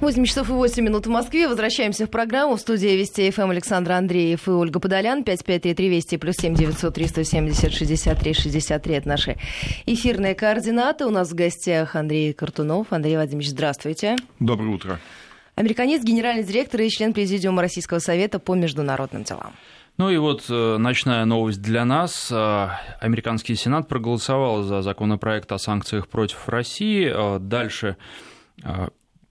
8 0.00 0.24
часов 0.26 0.50
и 0.50 0.52
8 0.52 0.84
минут 0.84 1.06
в 1.06 1.10
Москве. 1.10 1.48
Возвращаемся 1.48 2.06
в 2.06 2.10
программу. 2.10 2.56
В 2.56 2.60
студии 2.60 2.88
Вести 2.88 3.30
ФМ 3.30 3.50
Александр 3.50 3.92
Андреев 3.92 4.46
и 4.46 4.50
Ольга 4.50 4.78
Подолян. 4.78 5.24
5533 5.24 5.88
Вести 5.88 6.16
плюс 6.18 6.36
7 6.36 6.54
903 6.54 7.06
170 7.06 7.72
63 7.72 8.34
63. 8.34 8.94
Это 8.94 9.08
наши 9.08 9.36
эфирные 9.86 10.34
координаты. 10.34 11.06
У 11.06 11.10
нас 11.10 11.30
в 11.30 11.34
гостях 11.34 11.96
Андрей 11.96 12.34
Картунов. 12.34 12.88
Андрей 12.90 13.16
Владимирович, 13.16 13.48
здравствуйте. 13.50 14.16
Доброе 14.38 14.74
утро. 14.74 15.00
Американист, 15.54 16.04
генеральный 16.04 16.44
директор 16.44 16.82
и 16.82 16.90
член 16.90 17.14
Президиума 17.14 17.62
Российского 17.62 17.98
совета 17.98 18.38
по 18.38 18.54
международным 18.54 19.24
делам. 19.24 19.54
Ну 19.96 20.10
и 20.10 20.18
вот 20.18 20.44
э, 20.50 20.76
ночная 20.76 21.24
новость 21.24 21.62
для 21.62 21.86
нас. 21.86 22.30
Э, 22.30 22.68
американский 23.00 23.54
Сенат 23.54 23.88
проголосовал 23.88 24.62
за 24.62 24.82
законопроект 24.82 25.50
о 25.52 25.58
санкциях 25.58 26.08
против 26.08 26.50
России. 26.50 27.10
Э, 27.10 27.38
дальше 27.38 27.96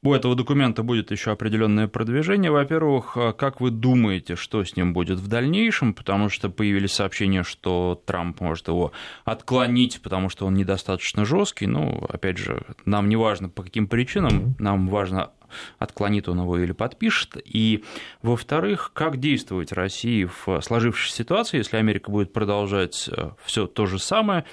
у 0.05 0.13
этого 0.13 0.35
документа 0.35 0.83
будет 0.83 1.11
еще 1.11 1.31
определенное 1.31 1.87
продвижение. 1.87 2.51
Во-первых, 2.51 3.17
как 3.37 3.61
вы 3.61 3.71
думаете, 3.71 4.35
что 4.35 4.63
с 4.63 4.75
ним 4.75 4.93
будет 4.93 5.19
в 5.19 5.27
дальнейшем? 5.27 5.93
Потому 5.93 6.29
что 6.29 6.49
появились 6.49 6.93
сообщения, 6.93 7.43
что 7.43 8.01
Трамп 8.05 8.41
может 8.41 8.67
его 8.67 8.91
отклонить, 9.23 10.01
потому 10.01 10.29
что 10.29 10.45
он 10.45 10.55
недостаточно 10.55 11.25
жесткий. 11.25 11.67
Ну, 11.67 12.05
опять 12.07 12.37
же, 12.37 12.63
нам 12.85 13.09
не 13.09 13.15
важно 13.15 13.49
по 13.49 13.63
каким 13.63 13.87
причинам, 13.87 14.55
нам 14.59 14.87
важно 14.87 15.31
отклонит 15.79 16.27
он 16.27 16.39
его 16.41 16.57
или 16.57 16.71
подпишет. 16.71 17.37
И, 17.45 17.83
во-вторых, 18.21 18.91
как 18.93 19.17
действовать 19.17 19.71
России 19.71 20.25
в 20.25 20.61
сложившейся 20.61 21.15
ситуации, 21.15 21.57
если 21.57 21.77
Америка 21.77 22.11
будет 22.11 22.33
продолжать 22.33 23.09
э, 23.11 23.31
все 23.45 23.67
то 23.67 23.85
же 23.85 23.99
самое, 23.99 24.41
а, 24.41 24.45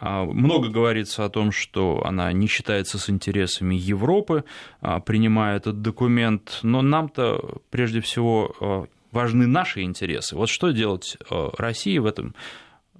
много 0.00 0.68
говорится 0.68 1.24
о 1.24 1.28
том, 1.28 1.50
что 1.50 2.02
она 2.04 2.32
не 2.32 2.46
считается 2.46 2.98
с 2.98 3.10
интересами 3.10 3.74
Европы, 3.74 4.44
а, 4.80 5.00
принимая 5.00 5.56
этот 5.56 5.82
документ, 5.82 6.60
но 6.62 6.80
нам-то 6.80 7.60
прежде 7.70 8.00
всего 8.00 8.54
а, 8.60 8.84
важны 9.10 9.46
наши 9.46 9.82
интересы. 9.82 10.36
Вот 10.36 10.48
что 10.48 10.70
делать 10.70 11.16
России 11.28 11.98
в 11.98 12.06
этом 12.06 12.34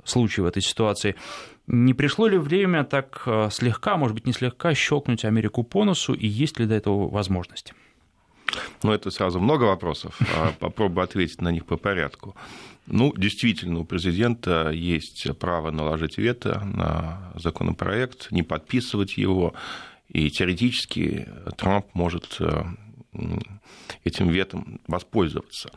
случае, 0.05 0.45
в 0.45 0.47
этой 0.49 0.63
ситуации? 0.63 1.15
Не 1.69 1.95
пришло 1.95 2.27
ли 2.27 2.37
время 2.37 2.83
так 2.83 3.23
слегка, 3.53 3.97
может 3.97 4.15
быть, 4.15 4.27
не 4.27 4.33
слегка, 4.33 4.75
щелкнуть 4.75 5.25
Америку 5.25 5.63
по 5.63 5.85
носу, 5.85 6.15
и 6.15 6.27
есть 6.27 6.59
ли 6.59 6.67
до 6.67 6.75
этого 6.75 7.09
возможности? 7.09 7.75
Ну, 8.83 8.93
это 8.93 9.11
сразу 9.11 9.41
много 9.41 9.65
вопросов. 9.65 10.19
Попробую 10.59 11.05
ответить 11.05 11.41
на 11.41 11.51
них 11.51 11.67
по 11.67 11.77
порядку. 11.77 12.35
Ну, 12.87 13.13
действительно, 13.17 13.81
у 13.81 13.85
президента 13.85 14.71
есть 14.71 15.29
право 15.39 15.71
наложить 15.71 16.19
вето 16.19 16.63
на 16.65 17.33
законопроект, 17.35 18.31
не 18.31 18.43
подписывать 18.43 19.17
его, 19.19 19.55
и 20.09 20.31
теоретически 20.31 21.29
Трамп 21.57 21.87
может 21.95 22.37
э, 22.41 22.65
этим 24.03 24.29
ветом 24.29 24.81
воспользоваться. 24.89 25.71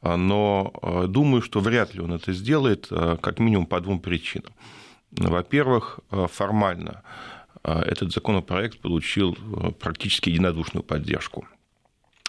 Но 0.00 0.72
э, 0.82 1.06
думаю, 1.08 1.42
что 1.42 1.60
вряд 1.60 1.94
ли 1.94 2.00
он 2.00 2.12
это 2.12 2.32
сделает, 2.32 2.86
э, 2.90 3.16
как 3.20 3.40
минимум 3.40 3.66
по 3.66 3.80
двум 3.80 3.98
причинам. 3.98 4.52
Во-первых, 5.10 6.00
формально 6.10 7.02
этот 7.62 8.12
законопроект 8.12 8.80
получил 8.80 9.36
практически 9.78 10.28
единодушную 10.28 10.82
поддержку 10.82 11.46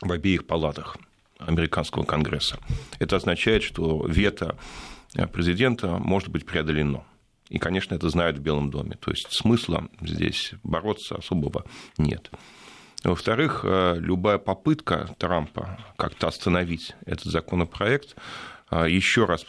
в 0.02 0.12
обеих 0.12 0.46
палатах 0.46 0.98
американского 1.40 2.04
конгресса. 2.04 2.58
Это 3.00 3.18
означает, 3.18 3.64
что 3.64 4.06
вето 4.08 4.58
президента 5.32 5.98
может 5.98 6.30
быть 6.30 6.46
преодолено. 6.46 7.04
И, 7.50 7.60
конечно, 7.60 7.96
это 7.96 8.10
знают 8.10 8.38
в 8.38 8.42
Белом 8.42 8.72
доме. 8.72 8.98
То 9.00 9.12
есть 9.12 9.28
смысла 9.32 9.88
здесь 10.02 10.54
бороться 10.64 11.16
особого 11.16 11.66
нет. 11.98 12.32
Во-вторых, 13.04 13.62
э, 13.64 13.98
любая 14.00 14.40
попытка 14.40 15.14
Трампа 15.20 15.78
как-то 15.96 16.28
остановить 16.28 16.96
этот 17.06 17.26
законопроект 17.26 18.16
э, 18.72 18.88
еще 18.90 19.26
раз 19.26 19.46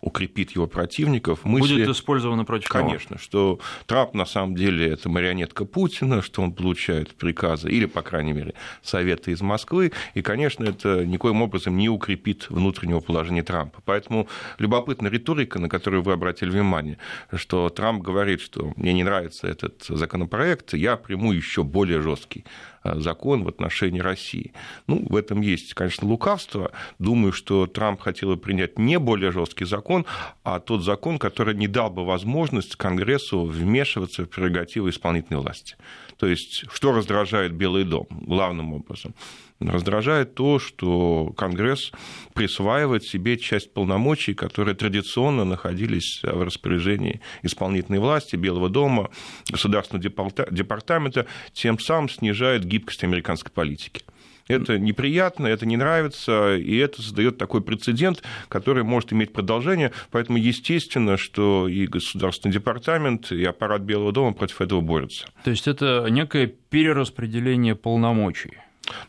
укрепит 0.00 0.52
его 0.52 0.66
противников. 0.66 1.44
Мысли, 1.44 1.74
Будет 1.74 1.88
использовано 1.88 2.44
против 2.44 2.68
Конечно, 2.68 3.16
кого? 3.16 3.18
что 3.18 3.60
Трамп 3.86 4.14
на 4.14 4.24
самом 4.24 4.54
деле 4.54 4.88
это 4.88 5.08
марионетка 5.08 5.64
Путина, 5.64 6.22
что 6.22 6.42
он 6.42 6.52
получает 6.52 7.14
приказы 7.14 7.70
или, 7.70 7.86
по 7.86 8.02
крайней 8.02 8.32
мере, 8.32 8.54
советы 8.82 9.32
из 9.32 9.40
Москвы, 9.40 9.92
и, 10.14 10.22
конечно, 10.22 10.64
это 10.64 11.04
никоим 11.04 11.42
образом 11.42 11.76
не 11.76 11.88
укрепит 11.88 12.48
внутреннего 12.50 13.00
положения 13.00 13.42
Трампа. 13.42 13.82
Поэтому 13.84 14.28
любопытна 14.58 15.08
риторика, 15.08 15.58
на 15.58 15.68
которую 15.68 16.02
вы 16.02 16.12
обратили 16.12 16.50
внимание, 16.50 16.98
что 17.34 17.68
Трамп 17.68 18.02
говорит, 18.02 18.40
что 18.40 18.72
мне 18.76 18.92
не 18.92 19.04
нравится 19.04 19.46
этот 19.46 19.84
законопроект, 19.84 20.74
я 20.74 20.96
приму 20.96 21.32
еще 21.32 21.62
более 21.62 22.00
жесткий 22.00 22.44
закон 22.84 23.44
в 23.44 23.48
отношении 23.48 24.00
России. 24.00 24.52
Ну, 24.86 25.06
в 25.08 25.16
этом 25.16 25.40
есть, 25.40 25.74
конечно, 25.74 26.08
лукавство. 26.08 26.72
Думаю, 26.98 27.32
что 27.32 27.66
Трамп 27.66 28.00
хотел 28.00 28.36
принять 28.36 28.78
не 28.78 28.98
более 28.98 29.32
жесткий 29.32 29.64
закон, 29.64 30.06
а 30.42 30.60
тот 30.60 30.82
закон, 30.82 31.18
который 31.18 31.54
не 31.54 31.68
дал 31.68 31.90
бы 31.90 32.04
возможность 32.04 32.76
Конгрессу 32.76 33.44
вмешиваться 33.44 34.24
в 34.24 34.26
прерогативы 34.26 34.90
исполнительной 34.90 35.40
власти. 35.40 35.76
То 36.16 36.26
есть, 36.26 36.64
что 36.72 36.92
раздражает 36.92 37.52
Белый 37.52 37.84
дом 37.84 38.06
главным 38.10 38.72
образом? 38.74 39.14
Раздражает 39.60 40.34
то, 40.34 40.58
что 40.58 41.34
Конгресс 41.36 41.92
присваивает 42.32 43.04
себе 43.04 43.36
часть 43.36 43.74
полномочий, 43.74 44.32
которые 44.32 44.74
традиционно 44.74 45.44
находились 45.44 46.22
в 46.22 46.42
распоряжении 46.42 47.20
исполнительной 47.42 47.98
власти, 47.98 48.36
Белого 48.36 48.70
дома, 48.70 49.10
Государственного 49.50 50.02
департамента, 50.50 51.26
тем 51.52 51.78
самым 51.78 52.08
снижает 52.08 52.64
гибкость 52.64 53.04
американской 53.04 53.52
политики. 53.52 54.02
Это 54.48 54.78
неприятно, 54.78 55.46
это 55.46 55.64
не 55.64 55.76
нравится, 55.76 56.56
и 56.56 56.76
это 56.76 57.02
создает 57.02 57.38
такой 57.38 57.60
прецедент, 57.60 58.22
который 58.48 58.82
может 58.82 59.12
иметь 59.12 59.32
продолжение. 59.32 59.92
Поэтому 60.10 60.38
естественно, 60.38 61.16
что 61.16 61.68
и 61.68 61.86
Государственный 61.86 62.54
департамент, 62.54 63.30
и 63.30 63.44
аппарат 63.44 63.82
Белого 63.82 64.10
дома 64.10 64.32
против 64.32 64.60
этого 64.60 64.80
борются. 64.80 65.28
То 65.44 65.50
есть 65.50 65.68
это 65.68 66.06
некое 66.10 66.48
перераспределение 66.48 67.76
полномочий? 67.76 68.56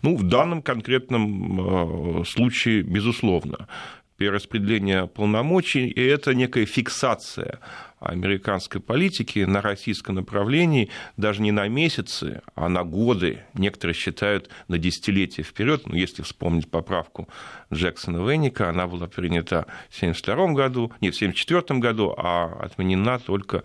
Ну, 0.02 0.16
в 0.16 0.24
данном 0.24 0.62
конкретном 0.62 2.22
э, 2.22 2.26
случае, 2.26 2.82
безусловно, 2.82 3.68
перераспределение 4.18 5.08
полномочий, 5.08 5.88
и 5.88 6.00
это 6.00 6.36
некая 6.36 6.66
фиксация 6.68 7.60
американской 8.00 8.82
политики 8.82 9.40
на 9.40 9.62
российском 9.62 10.16
направлении 10.16 10.90
даже 11.18 11.42
не 11.42 11.52
на 11.52 11.68
месяцы, 11.68 12.42
а 12.56 12.68
на 12.68 12.84
годы, 12.84 13.44
некоторые 13.54 13.96
считают 13.96 14.50
на 14.68 14.78
десятилетия 14.78 15.44
вперед. 15.44 15.88
Ну, 15.88 15.96
если 15.96 16.24
вспомнить 16.24 16.70
поправку 16.70 17.28
Джексона 17.74 18.18
Венника, 18.28 18.70
она 18.70 18.88
была 18.88 19.08
принята 19.08 19.66
в 19.90 19.98
1972 19.98 20.54
году, 20.54 20.92
не 21.02 21.12
в 21.12 21.16
1974 21.16 21.80
году, 21.80 22.14
а 22.18 22.60
отменена 22.62 23.20
только 23.20 23.64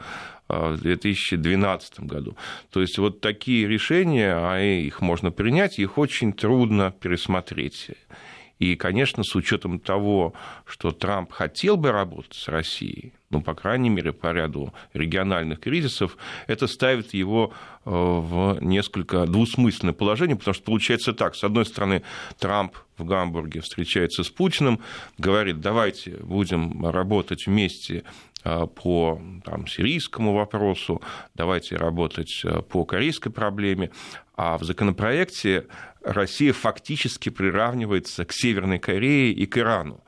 в 0.48 0.76
2012 0.78 2.00
году. 2.00 2.36
То 2.70 2.80
есть 2.80 2.98
вот 2.98 3.20
такие 3.20 3.66
решения, 3.66 4.34
а 4.34 4.60
их 4.60 5.00
можно 5.00 5.30
принять, 5.30 5.78
их 5.78 5.98
очень 5.98 6.32
трудно 6.32 6.92
пересмотреть. 7.00 7.90
И, 8.58 8.74
конечно, 8.74 9.22
с 9.22 9.34
учетом 9.34 9.78
того, 9.78 10.32
что 10.64 10.90
Трамп 10.90 11.30
хотел 11.30 11.76
бы 11.76 11.92
работать 11.92 12.34
с 12.34 12.48
Россией, 12.48 13.12
ну, 13.28 13.42
по 13.42 13.54
крайней 13.54 13.90
мере, 13.90 14.12
по 14.12 14.32
ряду 14.32 14.72
региональных 14.94 15.60
кризисов, 15.60 16.16
это 16.46 16.66
ставит 16.66 17.12
его 17.12 17.52
э, 17.84 17.90
в 17.90 18.58
несколько 18.62 19.26
двусмысленное 19.26 19.92
положение, 19.92 20.36
потому 20.36 20.54
что 20.54 20.64
получается 20.64 21.12
так, 21.12 21.34
с 21.34 21.44
одной 21.44 21.66
стороны, 21.66 22.02
Трамп 22.38 22.76
в 22.96 23.04
Гамбурге 23.04 23.60
встречается 23.60 24.24
с 24.24 24.30
Путиным, 24.30 24.80
говорит, 25.18 25.60
давайте 25.60 26.12
будем 26.12 26.86
работать 26.86 27.46
вместе 27.46 27.96
э, 27.96 28.35
по 28.66 29.20
там, 29.44 29.66
сирийскому 29.66 30.34
вопросу, 30.34 31.02
давайте 31.34 31.76
работать 31.76 32.42
э, 32.44 32.62
по 32.62 32.84
корейской 32.84 33.30
проблеме, 33.30 33.90
а 34.36 34.58
в 34.58 34.64
законопроекте 34.64 35.66
Россия 36.02 36.52
фактически 36.52 37.30
приравнивается 37.30 38.24
к 38.24 38.32
Северной 38.32 38.78
Корее 38.78 39.32
и 39.32 39.46
к 39.46 39.58
Ирану. 39.58 40.00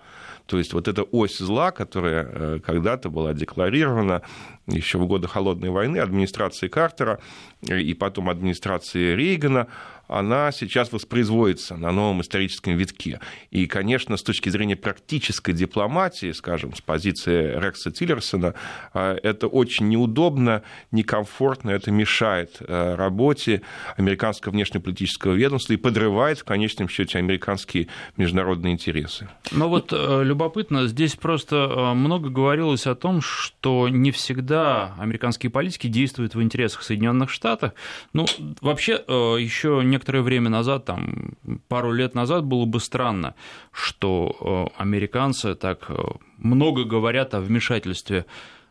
То 0.46 0.56
есть 0.56 0.72
вот 0.72 0.88
эта 0.88 1.02
ось 1.02 1.36
зла, 1.38 1.72
которая 1.72 2.24
э, 2.24 2.60
когда-то 2.64 3.10
была 3.10 3.34
декларирована 3.34 4.22
еще 4.66 4.98
в 4.98 5.06
годы 5.06 5.28
Холодной 5.28 5.68
войны 5.68 5.98
администрации 5.98 6.68
Картера 6.68 7.20
и 7.60 7.92
потом 7.92 8.30
администрации 8.30 9.14
Рейгана, 9.14 9.66
она 10.08 10.50
сейчас 10.52 10.90
воспроизводится 10.90 11.76
на 11.76 11.92
новом 11.92 12.22
историческом 12.22 12.76
витке. 12.76 13.20
И, 13.50 13.66
конечно, 13.66 14.16
с 14.16 14.22
точки 14.22 14.48
зрения 14.48 14.76
практической 14.76 15.52
дипломатии, 15.52 16.32
скажем, 16.32 16.74
с 16.74 16.80
позиции 16.80 17.58
Рекса 17.60 17.90
Тиллерсона, 17.90 18.54
а, 18.94 19.16
это 19.22 19.46
очень 19.46 19.88
неудобно, 19.88 20.62
некомфортно, 20.90 21.70
это 21.70 21.90
мешает 21.90 22.56
а, 22.60 22.96
работе 22.96 23.62
американского 23.96 24.52
внешнеполитического 24.52 25.34
ведомства 25.34 25.74
и 25.74 25.76
подрывает 25.76 26.38
в 26.38 26.44
конечном 26.44 26.88
счете 26.88 27.18
американские 27.18 27.88
международные 28.16 28.72
интересы. 28.72 29.28
Но 29.52 29.68
вот 29.68 29.92
э, 29.92 30.22
любопытно, 30.24 30.86
здесь 30.86 31.16
просто 31.16 31.56
э, 31.56 31.94
много 31.94 32.30
говорилось 32.30 32.86
о 32.86 32.94
том, 32.94 33.20
что 33.20 33.88
не 33.88 34.10
всегда 34.10 34.94
американские 34.98 35.50
политики 35.50 35.86
действуют 35.86 36.34
в 36.34 36.42
интересах 36.42 36.82
Соединенных 36.82 37.30
Штатов. 37.30 37.72
Ну, 38.14 38.26
вообще, 38.60 38.92
еще 38.92 39.82
некоторое 39.98 40.22
время 40.22 40.48
назад, 40.48 40.84
там, 40.84 41.32
пару 41.68 41.92
лет 41.92 42.14
назад 42.14 42.44
было 42.44 42.64
бы 42.66 42.80
странно, 42.80 43.34
что 43.72 44.70
американцы 44.78 45.54
так 45.54 45.90
много 46.38 46.84
говорят 46.84 47.34
о 47.34 47.40
вмешательстве 47.40 48.24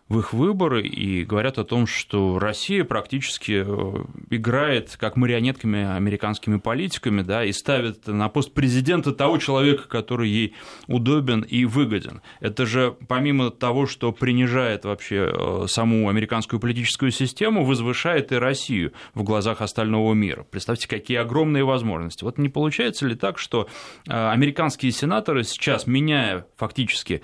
в 0.09 0.19
их 0.19 0.33
выборы 0.33 0.87
и 0.87 1.25
говорят 1.25 1.57
о 1.57 1.65
том, 1.65 1.85
что 1.85 2.39
Россия 2.39 2.85
практически 2.85 3.63
э, 3.65 4.05
играет 4.29 4.95
как 4.97 5.17
марионетками 5.17 5.83
американскими 5.95 6.57
политиками, 6.57 7.21
да, 7.21 7.43
и 7.43 7.51
ставит 7.51 8.07
на 8.07 8.29
пост 8.29 8.53
президента 8.53 9.11
того 9.11 9.37
человека, 9.37 9.87
который 9.87 10.29
ей 10.29 10.55
удобен 10.87 11.41
и 11.41 11.65
выгоден. 11.65 12.21
Это 12.39 12.65
же 12.65 12.95
помимо 13.07 13.51
того, 13.51 13.85
что 13.85 14.13
принижает 14.13 14.85
вообще 14.85 15.29
э, 15.29 15.65
саму 15.67 16.07
американскую 16.07 16.59
политическую 16.59 17.11
систему, 17.11 17.65
возвышает 17.65 18.31
и 18.31 18.35
Россию 18.35 18.93
в 19.13 19.23
глазах 19.23 19.61
остального 19.61 20.13
мира. 20.13 20.45
Представьте, 20.49 20.87
какие 20.87 21.17
огромные 21.17 21.65
возможности. 21.65 22.23
Вот 22.23 22.37
не 22.37 22.47
получается 22.47 23.05
ли 23.05 23.15
так, 23.15 23.37
что 23.37 23.67
э, 24.07 24.11
американские 24.13 24.93
сенаторы 24.93 25.43
сейчас, 25.43 25.85
меняя 25.85 26.45
фактически 26.55 27.21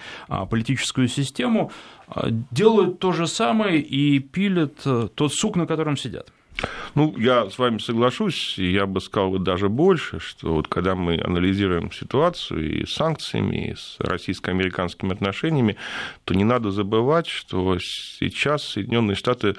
политическую 0.50 1.08
систему, 1.08 1.72
а, 2.03 2.03
делают 2.52 3.00
то 3.00 3.12
же 3.12 3.28
самое 3.28 3.80
и 3.80 4.20
пилят 4.20 4.82
э, 4.86 5.08
тот 5.14 5.34
сук, 5.34 5.56
на 5.56 5.66
котором 5.66 5.98
сидят. 5.98 6.32
Ну, 6.96 7.16
я 7.18 7.50
с 7.50 7.58
вами 7.58 7.80
соглашусь, 7.80 8.56
и 8.58 8.72
я 8.72 8.86
бы 8.86 9.02
сказал 9.02 9.40
даже 9.40 9.70
больше, 9.70 10.20
что 10.20 10.54
вот 10.54 10.68
когда 10.68 10.96
мы 10.96 11.20
анализируем 11.20 11.92
ситуацию 11.92 12.82
и 12.82 12.86
с 12.86 12.94
санкциями, 12.94 13.72
и 13.72 13.76
с 13.76 13.96
российско-американскими 14.00 15.14
отношениями, 15.14 15.76
то 16.26 16.34
не 16.34 16.44
надо 16.44 16.72
забывать, 16.72 17.28
что 17.28 17.78
сейчас 17.80 18.64
Соединенные 18.64 19.16
Штаты 19.16 19.56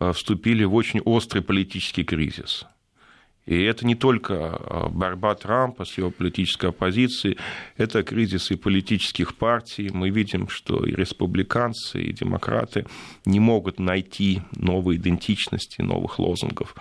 э, 0.00 0.12
вступили 0.12 0.64
в 0.64 0.74
очень 0.74 1.00
острый 1.00 1.40
политический 1.40 2.04
кризис. 2.04 2.66
И 3.44 3.60
это 3.64 3.84
не 3.84 3.96
только 3.96 4.34
а, 4.34 4.88
борьба 4.88 5.34
Трампа 5.34 5.84
с 5.84 5.98
его 5.98 6.10
политической 6.10 6.70
оппозицией, 6.70 7.38
это 7.76 8.04
кризис 8.04 8.50
и 8.52 8.56
политических 8.56 9.34
партий. 9.34 9.90
Мы 9.92 10.10
видим, 10.10 10.48
что 10.48 10.84
и 10.84 10.92
республиканцы, 10.92 12.00
и 12.00 12.12
демократы 12.12 12.86
не 13.24 13.40
могут 13.40 13.80
найти 13.80 14.42
новые 14.52 14.98
идентичности, 14.98 15.82
новых 15.82 16.20
лозунгов. 16.20 16.76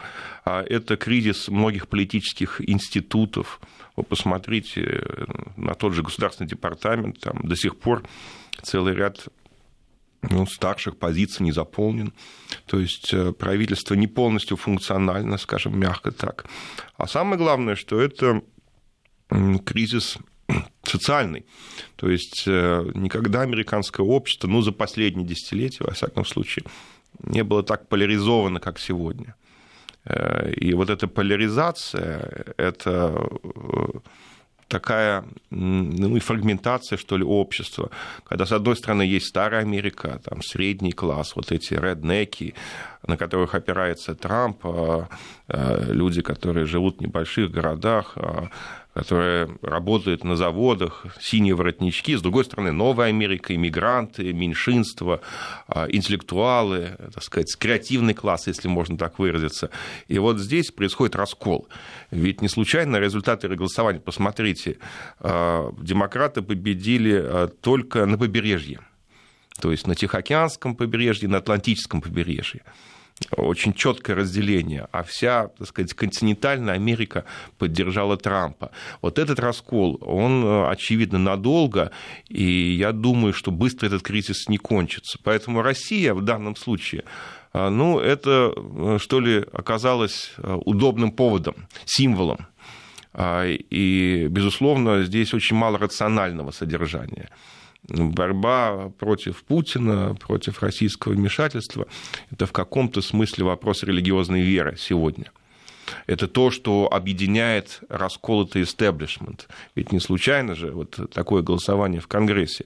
А 0.46 0.62
это 0.62 0.98
кризис 0.98 1.48
многих 1.48 1.88
политических 1.88 2.62
институтов. 2.70 3.60
Вы 3.96 4.04
посмотрите 4.04 4.82
э, 4.82 5.26
на 5.58 5.74
тот 5.74 5.94
же 5.94 6.04
Государственный 6.04 6.50
департамент, 6.50 7.20
там 7.20 7.40
до 7.44 7.56
сих 7.56 7.76
пор 7.76 8.04
целый 8.62 8.94
ряд 8.94 9.28
ну, 10.30 10.46
старших 10.46 10.98
позиций 10.98 11.44
не 11.44 11.52
заполнен. 11.52 12.14
То 12.66 12.80
есть 12.80 13.14
э, 13.14 13.32
правительство 13.32 13.96
не 13.96 14.08
полностью 14.08 14.58
функционально, 14.58 15.38
скажем 15.38 15.80
мягко 15.80 16.12
так. 16.12 16.46
А 16.98 17.08
самое 17.08 17.38
главное, 17.38 17.76
что 17.76 18.00
это 18.00 18.42
кризис 19.66 20.18
социальный. 20.84 21.46
То 21.96 22.10
есть 22.10 22.44
э, 22.46 22.92
никогда 22.94 23.42
американское 23.42 24.06
общество, 24.06 24.48
ну, 24.48 24.62
за 24.62 24.72
последние 24.72 25.28
десятилетия, 25.28 25.84
во 25.84 25.94
всяком 25.94 26.26
случае, 26.26 26.66
не 27.20 27.44
было 27.44 27.64
так 27.64 27.88
поляризовано, 27.88 28.60
как 28.60 28.80
сегодня. 28.80 29.36
Э, 30.06 30.52
и 30.52 30.74
вот 30.74 30.90
эта 30.90 31.08
поляризация, 31.08 32.54
это 32.58 33.28
такая 34.72 35.26
ну, 35.50 36.20
фрагментация, 36.20 36.98
что 36.98 37.18
ли, 37.18 37.24
общества, 37.24 37.92
когда, 38.24 38.46
с 38.46 38.52
одной 38.54 38.76
стороны, 38.76 39.04
есть 39.04 39.28
старая 39.28 39.62
Америка, 39.62 40.22
там, 40.24 40.42
средний 40.42 40.94
класс, 40.94 41.36
вот 41.36 41.52
эти 41.52 41.74
реднеки, 41.74 42.56
на 43.06 43.18
которых 43.18 43.54
опирается 43.54 44.16
Трамп, 44.16 44.66
а, 44.66 45.10
а, 45.48 45.92
люди, 45.92 46.22
которые 46.22 46.66
живут 46.66 46.98
в 46.98 47.02
небольших 47.02 47.52
городах, 47.52 48.16
а, 48.94 49.02
которые 49.02 49.58
работают 49.62 50.24
на 50.24 50.36
заводах, 50.36 51.06
синие 51.20 51.56
воротнички, 51.56 52.16
с 52.16 52.22
другой 52.22 52.46
стороны, 52.46 52.72
новая 52.72 53.08
Америка, 53.08 53.56
иммигранты, 53.56 54.34
меньшинства, 54.34 55.22
интеллектуалы, 55.90 56.98
так 57.14 57.24
сказать, 57.24 57.56
креативный 57.58 58.14
класс, 58.14 58.48
если 58.48 58.68
можно 58.68 58.98
так 58.98 59.20
выразиться. 59.20 59.70
И 60.08 60.20
вот 60.20 60.40
здесь 60.40 60.72
происходит 60.72 61.16
раскол. 61.16 61.68
Ведь 62.12 62.42
не 62.42 62.48
случайно 62.48 62.98
результаты 62.98 63.48
голосования, 63.48 64.00
посмотрите, 64.00 64.78
демократы 65.22 66.42
победили 66.42 67.50
только 67.62 68.06
на 68.06 68.18
побережье, 68.18 68.80
то 69.60 69.72
есть 69.72 69.88
на 69.88 69.96
Тихоокеанском 69.96 70.76
побережье, 70.76 71.28
на 71.28 71.38
Атлантическом 71.38 72.02
побережье 72.02 72.62
очень 73.38 73.74
четкое 73.74 74.16
разделение, 74.16 74.88
а 74.92 75.04
вся, 75.04 75.48
так 75.58 75.68
сказать, 75.68 75.94
континентальная 75.94 76.74
Америка 76.76 77.26
поддержала 77.58 78.18
Трампа. 78.18 78.72
Вот 79.02 79.20
этот 79.20 79.40
раскол, 79.40 79.98
он, 80.02 80.44
э, 80.44 80.68
очевидно, 80.70 81.20
надолго, 81.20 81.92
и 82.28 82.44
я 82.44 82.92
думаю, 82.92 83.34
что 83.34 83.52
быстро 83.52 83.88
этот 83.88 84.02
кризис 84.02 84.50
не 84.50 84.58
кончится. 84.58 85.20
Поэтому 85.24 85.62
Россия 85.62 86.14
в 86.14 86.22
данном 86.22 86.56
случае 86.56 87.04
э, 87.54 87.70
ну, 87.70 88.00
это, 88.00 88.54
э, 88.56 88.98
что 89.00 89.20
ли, 89.20 89.46
оказалось 89.54 90.34
удобным 90.38 91.12
поводом, 91.12 91.68
символом. 91.86 92.48
А, 93.14 93.46
и, 93.46 94.28
безусловно, 94.30 95.04
здесь 95.04 95.34
очень 95.34 95.58
мало 95.58 95.78
рационального 95.78 96.52
содержания 96.52 97.30
борьба 97.92 98.92
против 98.98 99.44
Путина, 99.44 100.16
против 100.16 100.62
российского 100.64 101.14
вмешательства, 101.14 101.88
это 102.32 102.46
в 102.46 102.52
каком-то 102.52 103.02
смысле 103.02 103.46
вопрос 103.46 103.84
религиозной 103.84 104.42
веры 104.42 104.76
сегодня. 104.78 105.32
Это 106.08 106.28
то, 106.28 106.52
что 106.52 106.88
объединяет 106.92 107.82
расколотый 107.90 108.64
истеблишмент. 108.64 109.48
Ведь 109.76 109.92
не 109.92 110.00
случайно 110.00 110.56
же 110.56 110.72
вот 110.72 111.00
такое 111.14 111.42
голосование 111.42 112.00
в 112.00 112.08
Конгрессе. 112.08 112.66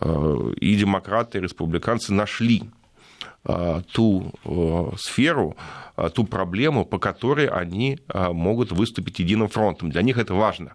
Э, 0.00 0.52
и 0.60 0.76
демократы, 0.76 1.38
и 1.38 1.40
республиканцы 1.40 2.12
нашли 2.12 2.64
э, 3.44 3.82
ту 3.92 4.32
э, 4.44 4.96
сферу, 4.98 5.56
ту 6.14 6.24
проблему, 6.24 6.84
по 6.84 6.98
которой 6.98 7.46
они 7.46 7.98
могут 8.12 8.70
выступить 8.70 9.18
единым 9.18 9.48
фронтом. 9.48 9.90
Для 9.90 10.02
них 10.02 10.18
это 10.18 10.34
важно. 10.34 10.74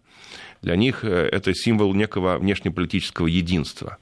Для 0.61 0.75
них 0.75 1.03
э, 1.03 1.29
это 1.31 1.53
символ 1.53 1.93
некого 1.93 2.37
внешнеполитического 2.37 3.27
единства. 3.27 3.97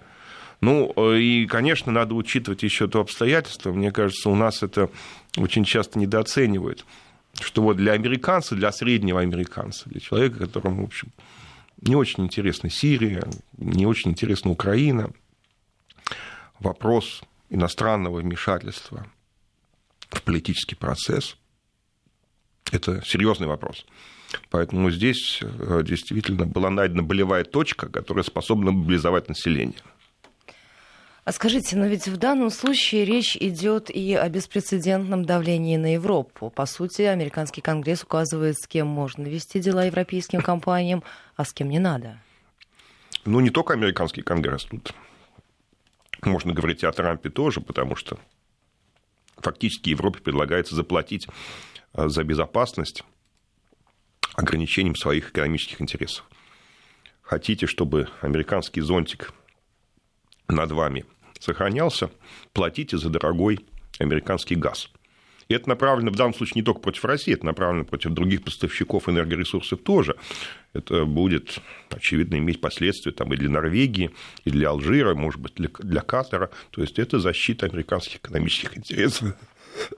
Ну, 0.62 0.92
э, 0.96 1.20
и, 1.20 1.46
конечно, 1.48 1.92
надо 1.92 2.16
учитывать 2.16 2.64
еще 2.64 2.88
то 2.88 3.00
обстоятельство, 3.00 3.72
мне 3.72 3.92
кажется, 3.92 4.30
у 4.30 4.36
нас 4.36 4.62
это 4.62 4.90
очень 5.38 5.64
часто 5.64 6.00
недооценивают, 6.00 6.86
что 7.40 7.62
вот 7.62 7.78
для 7.78 7.94
американца, 7.94 8.56
для 8.56 8.72
среднего 8.72 9.22
американца, 9.22 9.90
для 9.90 10.02
человека, 10.02 10.40
которому, 10.40 10.84
в 10.84 10.86
общем, 10.86 11.10
не 11.82 11.96
очень 11.96 12.26
интересна 12.26 12.70
Сирия, 12.70 13.24
не 13.58 13.86
очень 13.86 14.12
интересна 14.12 14.52
Украина, 14.52 15.12
вопрос 16.60 17.22
иностранного 17.50 18.20
вмешательства 18.20 19.08
в 20.10 20.22
политический 20.24 20.76
процесс– 20.76 21.38
это 22.72 23.04
серьезный 23.06 23.48
вопрос. 23.48 23.86
Поэтому 24.50 24.92
здесь 24.92 25.40
э, 25.42 25.82
действительно 25.84 26.46
была 26.46 26.70
найдена 26.70 27.04
болевая 27.04 27.44
точка, 27.44 27.90
которая 27.90 28.24
способна 28.24 28.72
мобилизовать 28.72 29.28
население. 29.28 29.80
А 31.26 31.32
скажите, 31.32 31.76
но 31.76 31.86
ведь 31.86 32.08
в 32.08 32.18
данном 32.18 32.50
случае 32.50 33.06
речь 33.06 33.38
идет 33.38 33.92
и 33.92 34.16
о 34.16 34.28
беспрецедентном 34.30 35.26
давлении 35.26 35.78
на 35.78 35.94
Европу. 35.94 36.50
По 36.50 36.66
сути, 36.66 37.04
американский 37.04 37.62
конгресс 37.62 38.04
указывает, 38.04 38.58
с 38.58 38.68
кем 38.68 38.88
можно 38.88 39.28
вести 39.28 39.60
дела 39.60 39.86
европейским 39.86 40.42
компаниям, 40.42 41.04
а 41.36 41.46
с 41.46 41.54
кем 41.54 41.70
не 41.70 41.78
надо. 41.78 42.20
Ну, 43.26 43.40
не 43.42 43.52
только 43.52 43.74
американский 43.74 44.22
конгресс. 44.22 44.66
Тут 44.66 44.94
можно 46.24 46.54
говорить 46.54 46.82
и 46.82 46.88
о 46.88 46.92
Трампе 46.92 47.30
тоже, 47.30 47.62
потому 47.62 47.96
что 47.96 48.18
фактически 49.38 49.90
Европе 49.90 50.20
предлагается 50.20 50.76
заплатить 50.76 51.28
э, 51.94 52.08
за 52.08 52.24
безопасность 52.24 53.04
ограничением 54.40 54.96
своих 54.96 55.32
экономических 55.32 55.82
интересов. 55.82 56.26
Хотите, 57.22 57.68
чтобы 57.68 58.08
американский 58.22 58.82
зонтик 58.82 59.34
над 60.48 60.72
вами 60.72 61.06
сохранялся, 61.40 62.10
платите 62.54 62.98
за 62.98 63.10
дорогой 63.10 63.60
американский 64.00 64.56
газ. 64.56 64.90
И 65.50 65.54
это 65.56 65.68
направлено 65.68 66.12
в 66.12 66.16
данном 66.16 66.34
случае 66.34 66.54
не 66.58 66.64
только 66.64 66.80
против 66.80 67.04
России, 67.06 67.34
это 67.34 67.46
направлено 67.46 67.84
против 67.84 68.12
других 68.12 68.44
поставщиков 68.44 69.10
энергоресурсов 69.10 69.82
тоже. 69.82 70.16
Это 70.74 71.06
будет, 71.06 71.60
очевидно, 71.90 72.36
иметь 72.36 72.62
последствия 72.62 73.12
там, 73.12 73.34
и 73.34 73.38
для 73.38 73.50
Норвегии, 73.50 74.12
и 74.46 74.52
для 74.52 74.70
Алжира, 74.70 75.16
может 75.16 75.42
быть, 75.42 75.56
для, 75.56 75.70
для 75.80 76.02
Катара. 76.02 76.52
То 76.70 76.82
есть 76.82 77.00
это 77.00 77.20
защита 77.20 77.66
американских 77.66 78.18
экономических 78.18 78.78
интересов 78.78 79.36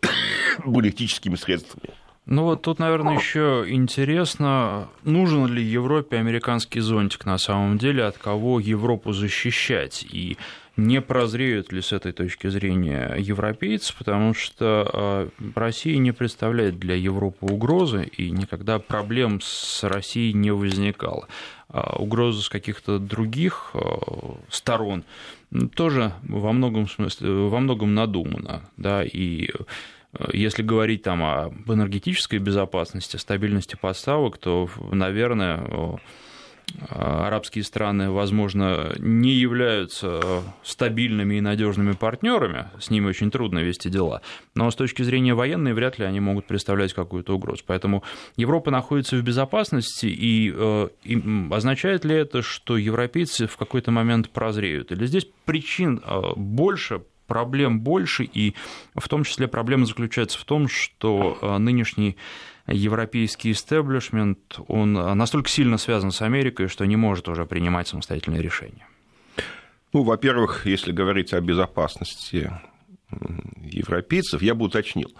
политическими 0.63 1.36
средствами. 1.36 1.93
Ну 2.28 2.44
вот 2.44 2.62
тут, 2.62 2.80
наверное, 2.80 3.18
еще 3.18 3.66
интересно, 3.68 4.90
нужен 5.04 5.48
ли 5.48 5.63
Европе 5.63 6.18
американский 6.18 6.80
зонтик 6.80 7.25
на 7.25 7.38
самом 7.38 7.78
деле, 7.78 8.04
от 8.04 8.18
кого 8.18 8.60
Европу 8.60 9.12
защищать. 9.12 10.06
И 10.10 10.38
не 10.78 11.01
прозреют 11.01 11.74
ли 11.74 11.82
с 11.82 11.92
этой 11.92 12.12
точки 12.12 12.48
зрения 12.48 13.16
европейцы, 13.18 13.94
потому 13.98 14.34
что 14.34 15.30
Россия 15.56 15.98
не 15.98 16.12
представляет 16.12 16.80
для 16.80 16.96
Европы 16.96 17.48
угрозы, 17.48 18.06
и 18.06 18.30
никогда 18.30 18.80
проблем 18.80 19.42
с 19.42 19.84
Россией 19.84 20.34
не 20.34 20.51
возникало. 20.51 21.28
Угроза 21.70 22.44
с 22.44 22.50
каких-то 22.50 23.00
других 23.00 23.74
сторон 24.50 25.04
тоже 25.74 26.13
во 26.24 26.54
многом, 26.54 26.88
смысле, 26.88 27.32
во 27.48 27.60
многом 27.60 27.96
надумана. 27.96 28.62
Да, 28.78 29.04
и 29.04 29.50
если 30.34 30.63
говорить 30.63 31.03
там 31.03 31.24
об 31.24 31.72
энергетической 31.72 32.39
безопасности, 32.39 33.18
стабильности 33.18 33.77
поставок, 33.80 34.38
то, 34.38 34.70
наверное, 34.91 36.00
арабские 36.89 37.63
страны, 37.63 38.12
возможно, 38.12 38.94
не 38.98 39.32
являются 39.32 40.44
стабильными 40.63 41.36
и 41.36 41.41
надежными 41.41 41.94
партнерами, 41.94 42.68
с 42.80 42.89
ними 42.89 43.08
очень 43.08 43.32
трудно 43.32 43.60
вести 43.60 43.89
дела, 43.89 44.22
но 44.56 44.70
с 44.72 44.75
точки 44.75 45.03
зрения 45.03 45.34
военной 45.34 45.74
вряд 45.74 46.00
ли 46.00 46.06
они 46.06 46.20
могут 46.20 46.46
представлять 46.46 46.94
какую-то 46.94 47.36
угрозу. 47.36 47.63
Поэтому 47.65 48.03
Европа 48.36 48.72
находится 48.72 49.18
в 49.18 49.24
безопасности, 49.24 50.06
и, 50.08 50.51
э, 50.53 50.89
и 51.03 51.22
означает 51.51 52.06
ли 52.06 52.15
это, 52.15 52.41
что 52.41 52.77
европейцы 52.77 53.48
в 53.48 53.58
какой-то 53.58 53.91
момент 53.91 54.30
прозреют? 54.30 54.91
Или 54.91 55.06
здесь 55.06 55.27
причин 55.46 56.01
э, 56.03 56.22
больше, 56.36 57.01
проблем 57.28 57.82
больше, 57.82 58.24
и 58.24 58.56
в 58.96 59.08
том 59.08 59.24
числе 59.24 59.48
проблема 59.48 59.86
заключается 59.86 60.40
в 60.40 60.46
том, 60.46 60.68
что 60.68 61.38
э, 61.42 61.58
нынешний 61.58 62.18
европейский 62.68 63.51
истеблишмент, 63.51 64.60
он 64.68 64.94
настолько 64.94 65.50
сильно 65.50 65.78
связан 65.78 66.12
с 66.12 66.22
Америкой, 66.22 66.68
что 66.68 66.86
не 66.86 66.96
может 66.96 67.28
уже 67.28 67.46
принимать 67.46 67.88
самостоятельные 67.88 68.42
решения? 68.42 68.88
Ну, 69.94 70.04
во-первых, 70.04 70.66
если 70.66 70.92
говорить 70.92 71.34
о 71.34 71.42
безопасности 71.42 72.51
европейцев, 73.62 74.42
я 74.42 74.56
бы 74.56 74.66
уточнил. 74.66 75.12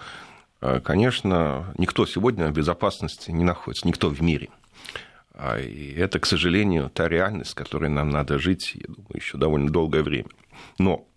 А, 0.62 0.79
конечно, 0.79 1.74
никто 1.77 2.05
сегодня 2.05 2.48
в 2.48 2.53
безопасности 2.53 3.31
не 3.31 3.43
находится, 3.43 3.88
никто 3.88 4.10
в 4.10 4.22
мире. 4.22 4.50
А, 5.34 5.60
и 5.60 5.93
это, 5.93 6.20
к 6.20 6.25
сожалению, 6.25 6.89
та 6.89 7.10
реальность, 7.10 7.51
с 7.51 7.55
которой 7.55 7.89
нам 7.89 8.10
надо 8.10 8.39
жить, 8.39 8.74
я 8.75 8.86
думаю, 8.88 9.15
еще 9.15 9.38
довольно 9.38 9.70
долгое 9.70 10.03
время. 10.03 10.29
Но 10.77 11.08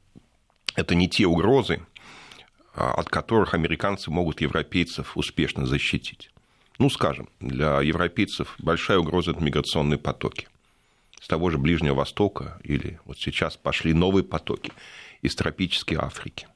это 0.74 0.94
не 0.94 1.08
те 1.08 1.26
угрозы, 1.26 1.80
а, 2.74 2.92
от 2.92 3.08
которых 3.08 3.54
американцы 3.54 4.10
могут 4.10 4.40
европейцев 4.40 5.16
успешно 5.16 5.66
защитить. 5.66 6.30
Ну, 6.78 6.90
скажем, 6.90 7.28
для 7.40 7.80
европейцев 7.80 8.56
большая 8.58 8.98
угроза– 8.98 9.30
это 9.32 9.40
миграционные 9.40 9.98
потоки. 9.98 10.48
С 11.20 11.28
того 11.28 11.50
же 11.50 11.58
Ближнего 11.58 11.94
Востока 11.94 12.58
или 12.64 12.98
вот 13.04 13.18
сейчас 13.18 13.56
пошли 13.56 13.94
новые 13.94 14.24
потоки 14.24 14.72
из 15.22 15.34
тропической 15.36 15.96
Африки. 15.96 16.48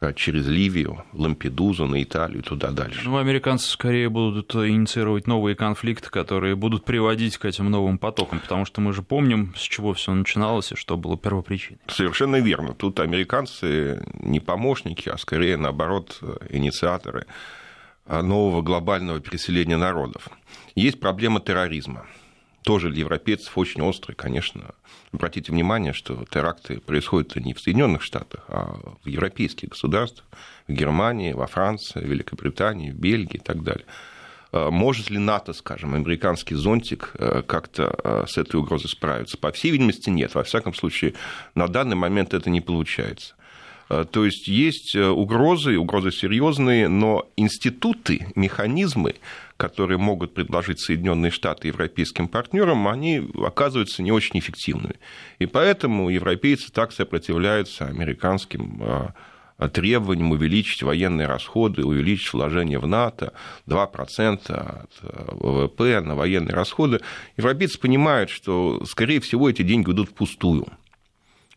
Э, 0.00 0.12
через 0.14 0.46
Ливию, 0.46 1.04
Лампедузу, 1.12 1.86
на 1.86 2.02
Италию, 2.02 2.42
туда 2.42 2.70
дальше. 2.70 3.02
Ну, 3.04 3.16
американцы 3.16 3.68
скорее 3.70 4.08
будут 4.08 4.54
инициировать 4.54 5.26
новые 5.26 5.54
конфликты, 5.54 6.10
которые 6.10 6.56
будут 6.56 6.84
приводить 6.84 7.38
к 7.38 7.44
этим 7.44 7.70
новым 7.70 7.98
потокам, 7.98 8.40
потому 8.40 8.64
что 8.64 8.80
мы 8.80 8.92
же 8.92 9.02
помним, 9.02 9.54
с 9.56 9.60
чего 9.60 9.92
все 9.94 10.12
начиналось 10.12 10.72
и 10.72 10.76
что 10.76 10.96
было 10.96 11.16
первопричиной. 11.16 11.80
Совершенно 11.88 12.36
верно. 12.36 12.74
Тут 12.74 13.00
американцы 13.00 14.04
не 14.20 14.40
помощники, 14.40 15.08
а 15.08 15.16
скорее, 15.16 15.56
наоборот, 15.56 16.20
инициаторы 16.50 17.26
нового 18.06 18.62
глобального 18.62 19.20
переселения 19.20 19.76
народов. 19.78 20.28
Есть 20.74 21.00
проблема 21.00 21.40
терроризма 21.40 22.06
тоже 22.64 22.88
для 22.90 23.00
европейцев 23.00 23.56
очень 23.58 23.82
острый, 23.82 24.14
конечно. 24.14 24.74
Обратите 25.12 25.52
внимание, 25.52 25.92
что 25.92 26.24
теракты 26.30 26.80
происходят 26.80 27.36
не 27.36 27.52
в 27.52 27.60
Соединенных 27.60 28.02
Штатах, 28.02 28.44
а 28.48 28.80
в 29.04 29.06
европейских 29.06 29.68
государствах, 29.68 30.26
в 30.66 30.72
Германии, 30.72 31.34
во 31.34 31.46
Франции, 31.46 32.00
в 32.00 32.08
Великобритании, 32.08 32.90
в 32.90 32.94
Бельгии 32.96 33.36
и 33.36 33.40
так 33.40 33.62
далее. 33.62 33.84
А 34.50 34.70
может 34.70 35.10
ли 35.10 35.18
НАТО, 35.18 35.52
скажем, 35.52 35.94
американский 35.94 36.54
зонтик 36.54 37.12
э, 37.18 37.42
как-то 37.46 37.94
э, 38.02 38.24
с 38.26 38.38
этой 38.38 38.56
угрозой 38.56 38.88
справиться? 38.88 39.36
По 39.36 39.52
всей 39.52 39.70
видимости, 39.70 40.08
нет. 40.08 40.34
Во 40.34 40.42
всяком 40.42 40.74
случае, 40.74 41.14
на 41.54 41.68
данный 41.68 41.96
момент 41.96 42.32
это 42.32 42.48
не 42.48 42.62
получается. 42.62 43.34
А, 43.94 44.04
то 44.04 44.24
есть 44.24 44.48
есть 44.48 44.96
э, 44.96 45.06
угрозы, 45.06 45.78
угрозы 45.78 46.10
серьезные, 46.10 46.88
но 46.88 47.28
институты, 47.36 48.26
механизмы, 48.34 49.14
которые 49.56 49.98
могут 49.98 50.34
предложить 50.34 50.80
Соединенные 50.80 51.30
Штаты 51.30 51.68
европейским 51.68 52.26
партнерам, 52.26 52.88
они 52.88 53.22
оказываются 53.44 54.02
не 54.02 54.10
очень 54.10 54.38
эффективными. 54.38 54.96
И 55.38 55.46
поэтому 55.46 56.08
европейцы 56.08 56.72
так 56.72 56.92
сопротивляются 56.92 57.86
американским 57.86 58.82
а, 58.82 59.14
требованиям 59.72 60.32
увеличить 60.32 60.82
военные 60.82 61.28
расходы, 61.28 61.84
увеличить 61.84 62.32
вложения 62.32 62.80
в 62.80 62.88
НАТО 62.88 63.32
2% 63.68 64.50
от 64.50 64.90
э, 65.02 65.24
ВВП 65.34 66.00
на 66.00 66.16
военные 66.16 66.54
расходы. 66.54 67.00
Европейцы 67.36 67.78
понимают, 67.78 68.30
что, 68.30 68.84
скорее 68.86 69.20
всего, 69.20 69.48
эти 69.48 69.62
деньги 69.62 69.92
идут 69.92 70.08
впустую 70.08 70.66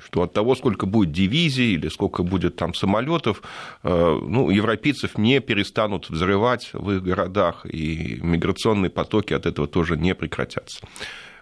что 0.07 0.21
от 0.21 0.33
того, 0.33 0.55
сколько 0.55 0.85
будет 0.85 1.11
дивизий 1.11 1.73
или 1.73 1.89
сколько 1.89 2.23
будет 2.23 2.55
там 2.55 2.73
самолетов, 2.73 3.41
э, 3.83 4.19
ну, 4.21 4.49
европейцев 4.49 5.17
не 5.17 5.41
перестанут 5.41 6.09
взрывать 6.09 6.69
в 6.73 6.91
их 6.91 7.03
городах, 7.03 7.65
и 7.65 8.19
миграционные 8.21 8.89
потоки 8.89 9.33
от 9.33 9.45
этого 9.45 9.67
тоже 9.67 9.97
не 9.97 10.15
прекратятся. 10.15 10.79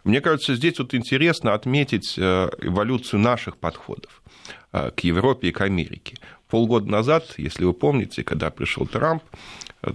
Мне 0.03 0.19
кажется, 0.21 0.55
здесь 0.55 0.79
вот 0.79 0.95
интересно 0.95 1.53
отметить 1.53 2.15
э, 2.17 2.49
эволюцию 2.61 3.19
наших 3.19 3.57
подходов 3.57 4.23
э, 4.71 4.89
к 4.91 5.01
Европе 5.01 5.49
и 5.49 5.51
к 5.51 5.61
Америке. 5.61 6.15
Полгода 6.55 6.89
назад, 6.89 7.33
если 7.35 7.65
вы 7.65 7.73
помните, 7.73 8.23
когда 8.23 8.49
пришел 8.49 8.87
Трамп, 8.87 9.21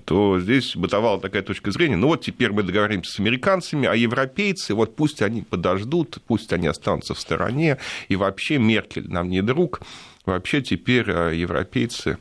то 0.04 0.38
здесь 0.38 0.76
бытовала 0.76 1.18
такая 1.18 1.40
точка 1.40 1.70
зрения, 1.70 1.96
ну 1.96 2.08
вот 2.08 2.20
теперь 2.20 2.52
мы 2.52 2.62
договоримся 2.62 3.12
с 3.12 3.18
американцами, 3.18 3.88
а 3.88 3.94
европейцы, 3.94 4.74
вот 4.74 4.94
пусть 4.94 5.22
они 5.22 5.40
подождут, 5.40 6.18
пусть 6.26 6.52
они 6.52 6.66
останутся 6.66 7.14
в 7.14 7.18
стороне, 7.18 7.78
и 8.08 8.16
вообще 8.16 8.58
Меркель 8.58 9.08
нам 9.08 9.30
не 9.30 9.40
друг, 9.40 9.80
вообще 10.26 10.60
теперь 10.60 11.08
э, 11.10 11.34
европейцы 11.34 12.18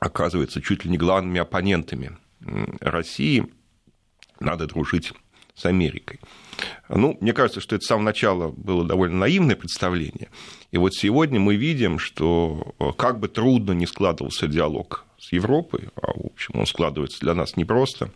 оказываются 0.00 0.60
чуть 0.60 0.84
ли 0.84 0.90
не 0.90 0.98
главными 0.98 1.38
оппонентами 1.38 2.18
России, 2.80 3.46
надо 4.40 4.66
дружить 4.66 5.12
с 5.54 5.64
Америкой. 5.64 6.18
Ну, 6.88 7.16
мне 7.20 7.32
кажется, 7.32 7.60
что 7.60 7.76
это 7.76 7.84
с 7.84 7.88
самого 7.88 8.04
начала 8.04 8.48
было 8.48 8.84
довольно 8.84 9.16
наивное 9.16 9.56
представление. 9.56 10.28
И 10.70 10.78
вот 10.78 10.94
сегодня 10.94 11.40
мы 11.40 11.56
видим, 11.56 11.98
что 11.98 12.74
э, 12.78 12.90
как 12.96 13.20
бы 13.20 13.28
трудно 13.28 13.72
не 13.72 13.86
складывался 13.86 14.46
диалог 14.46 15.04
с 15.18 15.32
Европой, 15.32 15.88
а 16.00 16.12
в 16.12 16.26
общем 16.26 16.58
он 16.58 16.66
складывается 16.66 17.20
для 17.20 17.34
нас 17.34 17.56
непросто, 17.56 18.10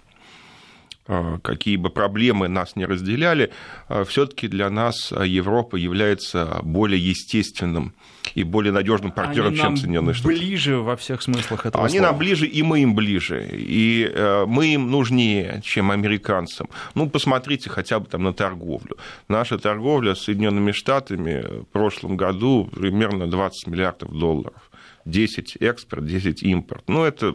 какие 1.43 1.77
бы 1.77 1.91
проблемы 1.91 2.49
нас 2.49 2.77
не 2.77 2.85
разделяли, 2.85 3.51
а, 3.89 4.05
все-таки 4.05 4.49
для 4.49 4.69
нас 4.71 5.13
Европа 5.13 5.77
является 5.77 6.61
более 6.63 7.01
естественным 7.01 7.95
и 8.35 8.43
более 8.43 8.73
надежным 8.73 9.11
партнером, 9.11 9.49
Они 9.49 9.57
чем 9.57 9.77
Соединенные 9.77 10.15
Штаты. 10.15 10.35
Ближе 10.35 10.77
во 10.77 10.97
всех 10.97 11.23
смыслах 11.23 11.67
этого 11.67 11.85
Они 11.85 11.99
слова. 11.99 12.11
нам 12.11 12.19
ближе, 12.19 12.47
и 12.47 12.63
мы 12.63 12.81
им 12.81 12.95
ближе. 12.95 13.49
И 13.53 14.11
э, 14.13 14.45
мы 14.47 14.75
им 14.75 14.91
нужнее, 14.91 15.61
чем 15.65 15.91
американцам. 15.91 16.69
Ну, 16.95 17.09
посмотрите 17.09 17.71
хотя 17.71 17.99
бы 17.99 18.07
там 18.07 18.23
на 18.25 18.33
торговлю. 18.33 18.99
Наша 19.29 19.59
торговля 19.59 20.15
с 20.15 20.23
Соединенными 20.23 20.73
Штатами 20.73 21.63
в 21.63 21.65
прошлом 21.65 22.17
году 22.17 22.71
примерно 22.75 23.27
20 23.27 23.67
миллиардов 23.69 24.13
долларов. 24.13 24.71
10 25.05 25.57
экспорт, 25.61 26.05
10 26.07 26.43
импорт. 26.43 26.85
Ну, 26.87 27.05
это 27.05 27.35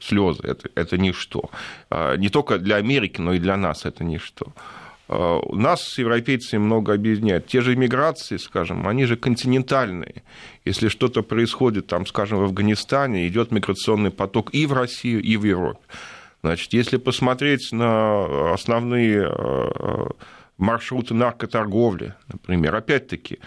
слезы, 0.00 0.40
это, 0.42 0.68
это 0.74 0.98
ничто. 0.98 1.50
А, 1.90 2.16
не 2.16 2.28
только 2.28 2.58
для 2.58 2.76
Америки, 2.76 3.20
но 3.20 3.32
и 3.32 3.38
для 3.38 3.56
нас 3.56 3.84
это 3.84 4.04
ничто. 4.04 4.52
А, 5.08 5.40
нас 5.52 5.82
с 5.82 5.98
европейцами 5.98 6.60
много 6.60 6.94
объединяет. 6.94 7.46
Те 7.46 7.60
же 7.60 7.74
иммиграции, 7.74 8.36
скажем, 8.36 8.86
они 8.86 9.06
же 9.06 9.16
континентальные. 9.16 10.22
Если 10.64 10.88
что-то 10.88 11.22
происходит, 11.22 11.86
там, 11.86 12.06
скажем, 12.06 12.38
в 12.38 12.44
Афганистане, 12.44 13.26
идет 13.26 13.50
миграционный 13.50 14.10
поток 14.10 14.54
и 14.54 14.66
в 14.66 14.72
Россию, 14.72 15.22
и 15.22 15.36
в 15.36 15.44
Европу. 15.44 15.80
Значит, 16.42 16.72
если 16.72 16.98
посмотреть 16.98 17.72
на 17.72 18.52
основные 18.52 19.26
а, 19.26 20.10
маршруты 20.58 21.14
наркоторговли, 21.14 22.14
например, 22.28 22.74
опять-таки, 22.74 23.38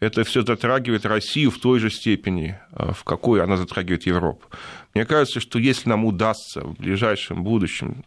это 0.00 0.24
все 0.24 0.42
затрагивает 0.42 1.06
Россию 1.06 1.50
в 1.50 1.58
той 1.58 1.78
же 1.78 1.90
степени, 1.90 2.58
а, 2.72 2.92
в 2.92 3.04
какой 3.04 3.42
она 3.42 3.56
затрагивает 3.56 4.06
Европу. 4.06 4.46
Мне 4.94 5.04
кажется, 5.04 5.40
что 5.40 5.58
если 5.58 5.88
нам 5.88 6.04
удастся 6.04 6.62
в 6.62 6.74
ближайшем 6.74 7.44
будущем 7.44 8.04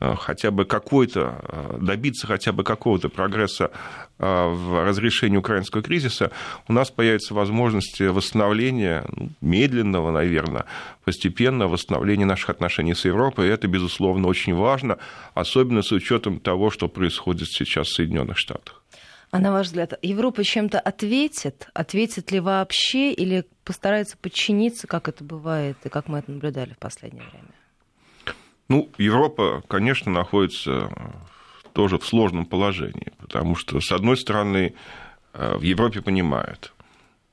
а, 0.00 0.16
хотя 0.16 0.50
бы 0.50 0.64
какой-то, 0.64 1.40
а, 1.42 1.78
добиться 1.80 2.26
хотя 2.26 2.52
бы 2.52 2.64
какого-то 2.64 3.08
прогресса 3.08 3.70
в 4.18 4.84
разрешении 4.84 5.38
украинского 5.38 5.82
кризиса, 5.82 6.30
у 6.68 6.74
нас 6.74 6.90
появится 6.90 7.32
возможность 7.32 8.00
восстановления, 8.00 9.06
ну, 9.16 9.30
медленного, 9.40 10.10
наверное, 10.10 10.66
постепенного 11.04 11.70
восстановления 11.70 12.26
наших 12.26 12.50
отношений 12.50 12.94
с 12.94 13.06
Европой, 13.06 13.46
и 13.46 13.50
это, 13.50 13.66
безусловно, 13.66 14.28
очень 14.28 14.54
важно, 14.54 14.98
особенно 15.32 15.80
с 15.80 15.90
учетом 15.90 16.38
того, 16.38 16.70
что 16.70 16.86
происходит 16.88 17.48
сейчас 17.48 17.86
в 17.86 17.94
Соединенных 17.94 18.36
Штатах. 18.36 18.79
А 19.30 19.38
на 19.38 19.52
ваш 19.52 19.68
взгляд, 19.68 19.96
Европа 20.02 20.42
чем-то 20.42 20.80
ответит? 20.80 21.68
Ответит 21.72 22.32
ли 22.32 22.40
вообще 22.40 23.12
или 23.12 23.44
постарается 23.64 24.16
подчиниться, 24.16 24.88
как 24.88 25.08
это 25.08 25.22
бывает 25.22 25.76
и 25.84 25.88
как 25.88 26.08
мы 26.08 26.18
это 26.18 26.32
наблюдали 26.32 26.72
в 26.72 26.78
последнее 26.78 27.24
время? 27.30 28.34
Ну, 28.68 28.90
Европа, 28.98 29.62
конечно, 29.68 30.10
находится 30.10 30.90
тоже 31.72 31.98
в 31.98 32.06
сложном 32.06 32.44
положении, 32.44 33.12
потому 33.18 33.54
что, 33.54 33.80
с 33.80 33.92
одной 33.92 34.16
стороны, 34.16 34.74
э, 35.32 35.56
в 35.56 35.62
Европе 35.62 36.02
понимают, 36.02 36.72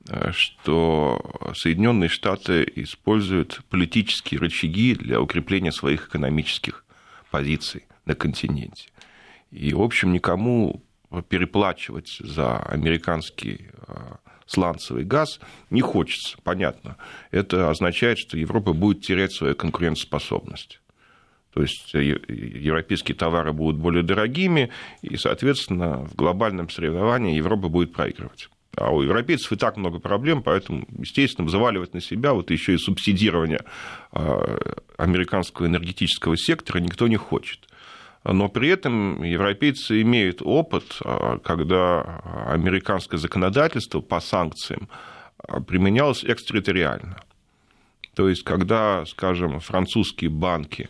э, 0.08 0.30
что 0.32 1.52
Соединенные 1.54 2.08
Штаты 2.08 2.70
используют 2.76 3.60
политические 3.70 4.40
рычаги 4.40 4.94
для 4.94 5.20
укрепления 5.20 5.72
своих 5.72 6.08
экономических 6.08 6.84
позиций 7.30 7.86
на 8.04 8.14
континенте. 8.14 8.90
И, 9.50 9.74
в 9.74 9.82
общем, 9.82 10.12
никому 10.12 10.82
переплачивать 11.28 12.18
за 12.20 12.58
американский 12.58 13.68
э, 13.86 13.94
сланцевый 14.46 15.04
газ 15.04 15.40
не 15.70 15.80
хочется, 15.80 16.36
понятно. 16.42 16.96
Это 17.30 17.70
означает, 17.70 18.18
что 18.18 18.36
Европа 18.36 18.72
будет 18.72 19.02
терять 19.02 19.32
свою 19.32 19.54
конкурентоспособность. 19.54 20.80
То 21.52 21.62
есть 21.62 21.94
э, 21.94 22.02
европейские 22.02 23.16
товары 23.16 23.52
будут 23.52 23.80
более 23.80 24.02
дорогими, 24.02 24.70
и, 25.02 25.16
соответственно, 25.16 26.06
в 26.06 26.14
глобальном 26.14 26.68
соревновании 26.68 27.36
Европа 27.36 27.68
будет 27.68 27.92
проигрывать. 27.92 28.48
А 28.76 28.90
у 28.90 29.02
европейцев 29.02 29.50
и 29.50 29.56
так 29.56 29.76
много 29.76 29.98
проблем, 29.98 30.42
поэтому, 30.42 30.86
естественно, 30.98 31.46
взваливать 31.48 31.94
на 31.94 32.00
себя 32.00 32.32
вот 32.32 32.50
еще 32.50 32.74
и 32.74 32.78
субсидирование 32.78 33.60
э, 34.12 34.56
американского 34.98 35.66
энергетического 35.66 36.36
сектора 36.36 36.78
никто 36.78 37.08
не 37.08 37.16
хочет 37.16 37.66
но 38.24 38.48
при 38.48 38.68
этом 38.68 39.22
европейцы 39.22 40.02
имеют 40.02 40.42
опыт, 40.42 40.98
а, 41.04 41.38
когда 41.38 42.20
американское 42.48 43.18
законодательство 43.18 44.00
по 44.00 44.20
санкциям 44.20 44.88
а, 45.38 45.60
применялось 45.60 46.24
экстерриториально. 46.24 47.22
То 48.14 48.28
есть, 48.28 48.42
когда, 48.42 49.04
скажем, 49.06 49.60
французские 49.60 50.30
банки 50.30 50.88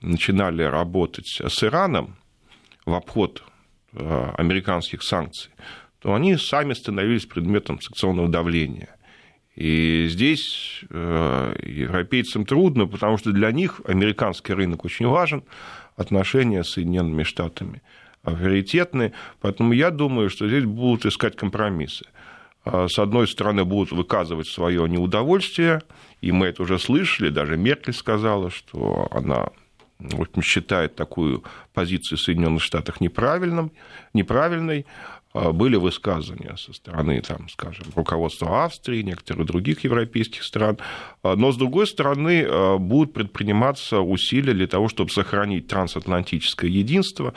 начинали 0.00 0.62
работать 0.62 1.40
с 1.40 1.62
Ираном 1.62 2.16
в 2.84 2.94
обход 2.94 3.44
а, 3.92 4.34
американских 4.36 5.02
санкций, 5.02 5.52
то 6.00 6.14
они 6.14 6.36
сами 6.36 6.74
становились 6.74 7.26
предметом 7.26 7.80
санкционного 7.80 8.28
давления. 8.28 8.97
И 9.58 10.06
здесь 10.08 10.84
европейцам 10.88 12.46
трудно, 12.46 12.86
потому 12.86 13.18
что 13.18 13.32
для 13.32 13.50
них 13.50 13.80
американский 13.84 14.52
рынок 14.52 14.84
очень 14.84 15.08
важен, 15.08 15.42
отношения 15.96 16.62
с 16.62 16.70
Соединенными 16.70 17.24
Штатами 17.24 17.82
авторитетны, 18.22 19.14
поэтому 19.40 19.72
я 19.72 19.90
думаю, 19.90 20.30
что 20.30 20.46
здесь 20.46 20.64
будут 20.64 21.06
искать 21.06 21.34
компромиссы. 21.34 22.04
А, 22.64 22.86
с 22.86 23.00
одной 23.00 23.26
стороны, 23.26 23.64
будут 23.64 23.90
выказывать 23.90 24.46
свое 24.46 24.88
неудовольствие, 24.88 25.82
и 26.20 26.30
мы 26.30 26.46
это 26.46 26.62
уже 26.62 26.78
слышали, 26.78 27.28
даже 27.28 27.56
Меркель 27.56 27.94
сказала, 27.94 28.50
что 28.50 29.08
она 29.10 29.48
в 29.98 30.20
общем, 30.20 30.42
считает 30.42 30.94
такую 30.94 31.42
позицию 31.74 32.18
Соединенных 32.18 32.62
Штатов 32.62 33.00
неправильным, 33.00 33.72
неправильной. 34.14 34.86
А, 35.34 35.52
были 35.52 35.76
высказывания 35.76 36.56
со 36.56 36.72
стороны, 36.72 37.20
там, 37.20 37.48
скажем, 37.48 37.86
руководства 37.94 38.64
Австрии, 38.64 39.02
некоторых 39.02 39.46
других 39.46 39.84
европейских 39.84 40.42
стран. 40.42 40.78
А, 41.22 41.36
но, 41.36 41.52
с 41.52 41.56
другой 41.56 41.86
стороны, 41.86 42.46
а, 42.46 42.78
будут 42.78 43.12
предприниматься 43.12 44.00
усилия 44.00 44.54
для 44.54 44.66
того, 44.66 44.88
чтобы 44.88 45.10
сохранить 45.10 45.66
трансатлантическое 45.68 46.70
единство 46.70 47.34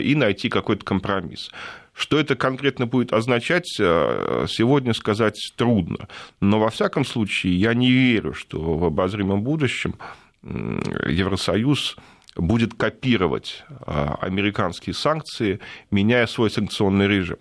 и 0.00 0.14
найти 0.14 0.48
какой-то 0.48 0.84
компромисс. 0.84 1.50
Что 1.92 2.18
это 2.18 2.34
конкретно 2.34 2.86
будет 2.86 3.12
означать, 3.12 3.68
сегодня 3.68 4.94
сказать 4.94 5.38
трудно. 5.56 6.08
Но, 6.40 6.58
во 6.58 6.70
всяком 6.70 7.04
случае, 7.04 7.54
я 7.54 7.72
не 7.72 7.92
верю, 7.92 8.34
что 8.34 8.60
в 8.60 8.84
обозримом 8.84 9.42
будущем 9.42 9.94
Евросоюз 10.42 11.96
будет 12.36 12.74
копировать 12.74 13.64
а, 13.68 14.18
американские 14.20 14.94
санкции, 14.94 15.60
меняя 15.90 16.26
свой 16.26 16.50
санкционный 16.50 17.06
режим. 17.06 17.38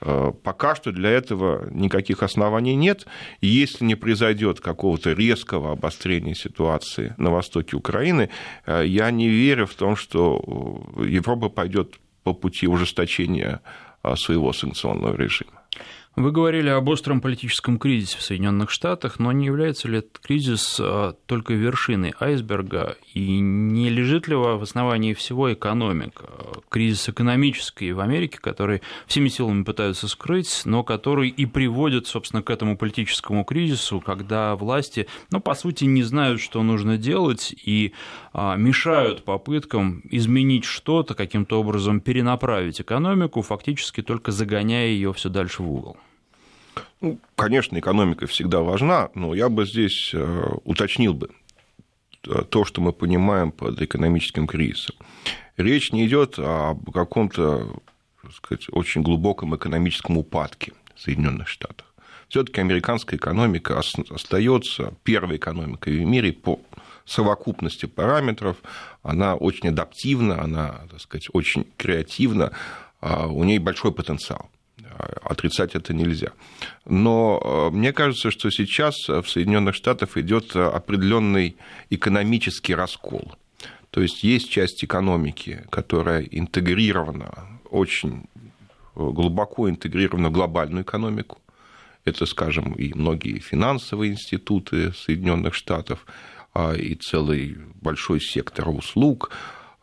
А, 0.00 0.32
пока 0.32 0.74
что 0.74 0.92
для 0.92 1.10
этого 1.10 1.68
никаких 1.70 2.22
оснований 2.22 2.74
нет. 2.74 3.06
Если 3.40 3.84
не 3.84 3.94
произойдет 3.94 4.60
какого-то 4.60 5.12
резкого 5.12 5.72
обострения 5.72 6.34
ситуации 6.34 7.14
на 7.16 7.30
востоке 7.30 7.76
Украины, 7.76 8.30
а, 8.64 8.82
я 8.82 9.10
не 9.10 9.28
верю 9.28 9.66
в 9.66 9.74
том, 9.74 9.96
что 9.96 10.84
Европа 10.96 11.48
пойдет 11.48 11.98
по 12.22 12.32
пути 12.32 12.66
ужесточения 12.66 13.60
своего 14.16 14.52
санкционного 14.52 15.16
режима. 15.16 15.65
Вы 16.16 16.32
говорили 16.32 16.70
об 16.70 16.88
остром 16.88 17.20
политическом 17.20 17.78
кризисе 17.78 18.16
в 18.16 18.22
Соединенных 18.22 18.70
Штатах, 18.70 19.18
но 19.18 19.32
не 19.32 19.44
является 19.44 19.86
ли 19.86 19.98
этот 19.98 20.18
кризис 20.18 20.78
а, 20.80 21.14
только 21.26 21.52
вершиной 21.52 22.14
айсберга 22.18 22.96
и 23.12 23.38
не 23.38 23.90
лежит 23.90 24.26
ли 24.26 24.34
в 24.34 24.62
основании 24.62 25.12
всего 25.12 25.52
экономика? 25.52 26.24
Кризис 26.70 27.10
экономический 27.10 27.92
в 27.92 28.00
Америке, 28.00 28.38
который 28.40 28.80
всеми 29.06 29.28
силами 29.28 29.62
пытаются 29.62 30.08
скрыть, 30.08 30.62
но 30.64 30.84
который 30.84 31.28
и 31.28 31.44
приводит, 31.44 32.06
собственно, 32.06 32.42
к 32.42 32.48
этому 32.48 32.78
политическому 32.78 33.44
кризису, 33.44 34.00
когда 34.00 34.56
власти, 34.56 35.08
ну, 35.30 35.40
по 35.40 35.54
сути, 35.54 35.84
не 35.84 36.02
знают, 36.02 36.40
что 36.40 36.62
нужно 36.62 36.96
делать, 36.96 37.54
и 37.62 37.92
мешают 38.36 39.24
попыткам 39.24 40.02
изменить 40.10 40.64
что-то, 40.64 41.14
каким-то 41.14 41.60
образом 41.60 42.00
перенаправить 42.00 42.80
экономику, 42.80 43.42
фактически 43.42 44.02
только 44.02 44.30
загоняя 44.30 44.88
ее 44.88 45.12
все 45.12 45.28
дальше 45.30 45.62
в 45.62 45.72
угол. 45.72 45.96
Ну, 47.00 47.18
конечно, 47.34 47.78
экономика 47.78 48.26
всегда 48.26 48.60
важна, 48.60 49.10
но 49.14 49.34
я 49.34 49.48
бы 49.48 49.64
здесь 49.64 50.10
э, 50.12 50.48
уточнил 50.64 51.14
бы 51.14 51.30
э, 52.26 52.42
то, 52.48 52.64
что 52.64 52.80
мы 52.80 52.92
понимаем 52.92 53.52
под 53.52 53.80
экономическим 53.80 54.46
кризисом. 54.46 54.96
Речь 55.56 55.92
не 55.92 56.06
идет 56.06 56.38
об 56.38 56.90
каком-то 56.90 57.80
сказать, 58.34 58.66
очень 58.72 59.02
глубоком 59.02 59.54
экономическом 59.56 60.18
упадке 60.18 60.72
Соединенных 60.96 61.48
Штатов. 61.48 61.86
Все-таки 62.28 62.60
американская 62.60 63.18
экономика 63.18 63.78
остается 63.78 64.94
первой 65.04 65.36
экономикой 65.36 65.98
в 65.98 66.06
мире 66.06 66.32
по 66.32 66.60
совокупности 67.06 67.86
параметров. 67.86 68.56
Она 69.02 69.34
очень 69.34 69.68
адаптивна, 69.68 70.42
она, 70.42 70.80
так 70.90 71.00
сказать, 71.00 71.28
очень 71.32 71.66
креативна, 71.76 72.52
а 73.00 73.26
у 73.28 73.44
нее 73.44 73.60
большой 73.60 73.92
потенциал 73.92 74.50
отрицать 75.22 75.74
это 75.74 75.92
нельзя. 75.92 76.32
Но 76.86 77.40
э, 77.70 77.76
мне 77.76 77.92
кажется, 77.92 78.30
что 78.30 78.50
сейчас 78.50 79.08
в 79.08 79.26
Соединенных 79.26 79.74
Штатах 79.74 80.16
идет 80.16 80.56
определенный 80.56 81.56
экономический 81.90 82.74
раскол. 82.74 83.34
То 83.90 84.00
есть 84.02 84.24
есть 84.24 84.50
часть 84.50 84.84
экономики, 84.84 85.64
которая 85.70 86.22
интегрирована, 86.22 87.60
очень 87.70 88.24
глубоко 88.94 89.68
интегрирована 89.68 90.28
в 90.28 90.32
глобальную 90.32 90.82
экономику. 90.82 91.38
Это, 92.04 92.24
скажем, 92.26 92.72
и 92.74 92.94
многие 92.94 93.38
финансовые 93.38 94.12
институты 94.12 94.92
Соединенных 94.92 95.54
Штатов, 95.54 96.06
и 96.76 96.94
целый 96.94 97.56
большой 97.80 98.20
сектор 98.20 98.68
услуг, 98.68 99.30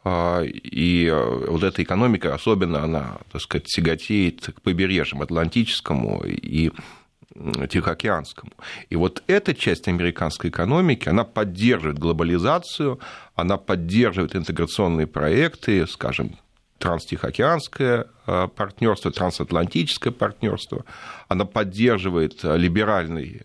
а, 0.03 0.41
и 0.43 1.05
э, 1.05 1.45
вот 1.47 1.63
эта 1.63 1.81
экономика, 1.81 2.33
особенно 2.33 2.83
она, 2.83 3.19
так 3.31 3.41
сказать, 3.41 3.67
тяготеет 3.67 4.47
к 4.53 4.62
побережьям 4.62 5.21
Атлантическому 5.21 6.23
и 6.25 6.71
Тихоокеанскому. 7.36 8.51
И 8.89 8.95
вот 8.95 9.23
эта 9.27 9.55
часть 9.55 9.88
американской 9.88 10.49
экономики, 10.49 11.09
она 11.09 11.23
поддерживает 11.23 11.97
глобализацию, 11.97 12.99
она 13.36 13.57
поддерживает 13.57 14.36
интеграционные 14.36 15.07
проекты, 15.07 15.88
скажем, 15.88 16.38
транстихоокеанское 16.83 18.07
э, 18.27 18.47
партнерство, 18.55 19.09
трансатлантическое 19.09 20.11
партнерство, 20.11 20.83
она 21.29 21.45
поддерживает 21.45 22.43
э, 22.43 22.57
либеральный 22.57 23.41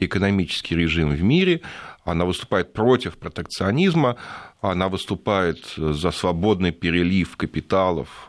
экономический 0.00 0.74
режим 0.74 1.10
в 1.10 1.22
мире, 1.22 1.60
она 2.04 2.24
выступает 2.24 2.72
против 2.72 3.16
протекционизма, 3.18 4.16
она 4.60 4.88
выступает 4.88 5.58
за 5.76 6.10
свободный 6.10 6.72
перелив 6.72 7.36
капиталов, 7.36 8.28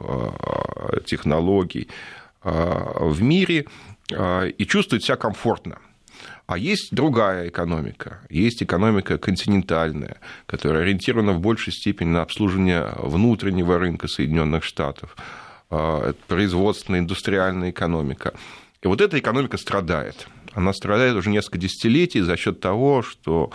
технологий 1.05 1.87
в 2.43 3.21
мире 3.21 3.65
и 4.57 4.65
чувствует 4.67 5.03
себя 5.03 5.15
комфортно. 5.15 5.77
А 6.47 6.57
есть 6.57 6.95
другая 6.95 7.49
экономика, 7.49 8.21
есть 8.29 8.63
экономика 8.63 9.17
континентальная, 9.17 10.15
которая 10.45 10.83
ориентирована 10.83 11.33
в 11.33 11.41
большей 11.41 11.73
степени 11.73 12.07
на 12.07 12.21
обслуживание 12.21 12.93
внутреннего 12.95 13.77
рынка 13.77 14.07
Соединенных 14.07 14.63
Штатов, 14.63 15.17
это 15.69 16.15
производственная, 16.27 17.01
индустриальная 17.01 17.71
экономика. 17.71 18.33
И 18.81 18.87
вот 18.87 19.01
эта 19.01 19.19
экономика 19.19 19.57
страдает. 19.57 20.29
Она 20.53 20.71
страдает 20.71 21.15
уже 21.17 21.29
несколько 21.31 21.57
десятилетий 21.57 22.21
за 22.21 22.37
счет 22.37 22.61
того, 22.61 23.01
что 23.01 23.51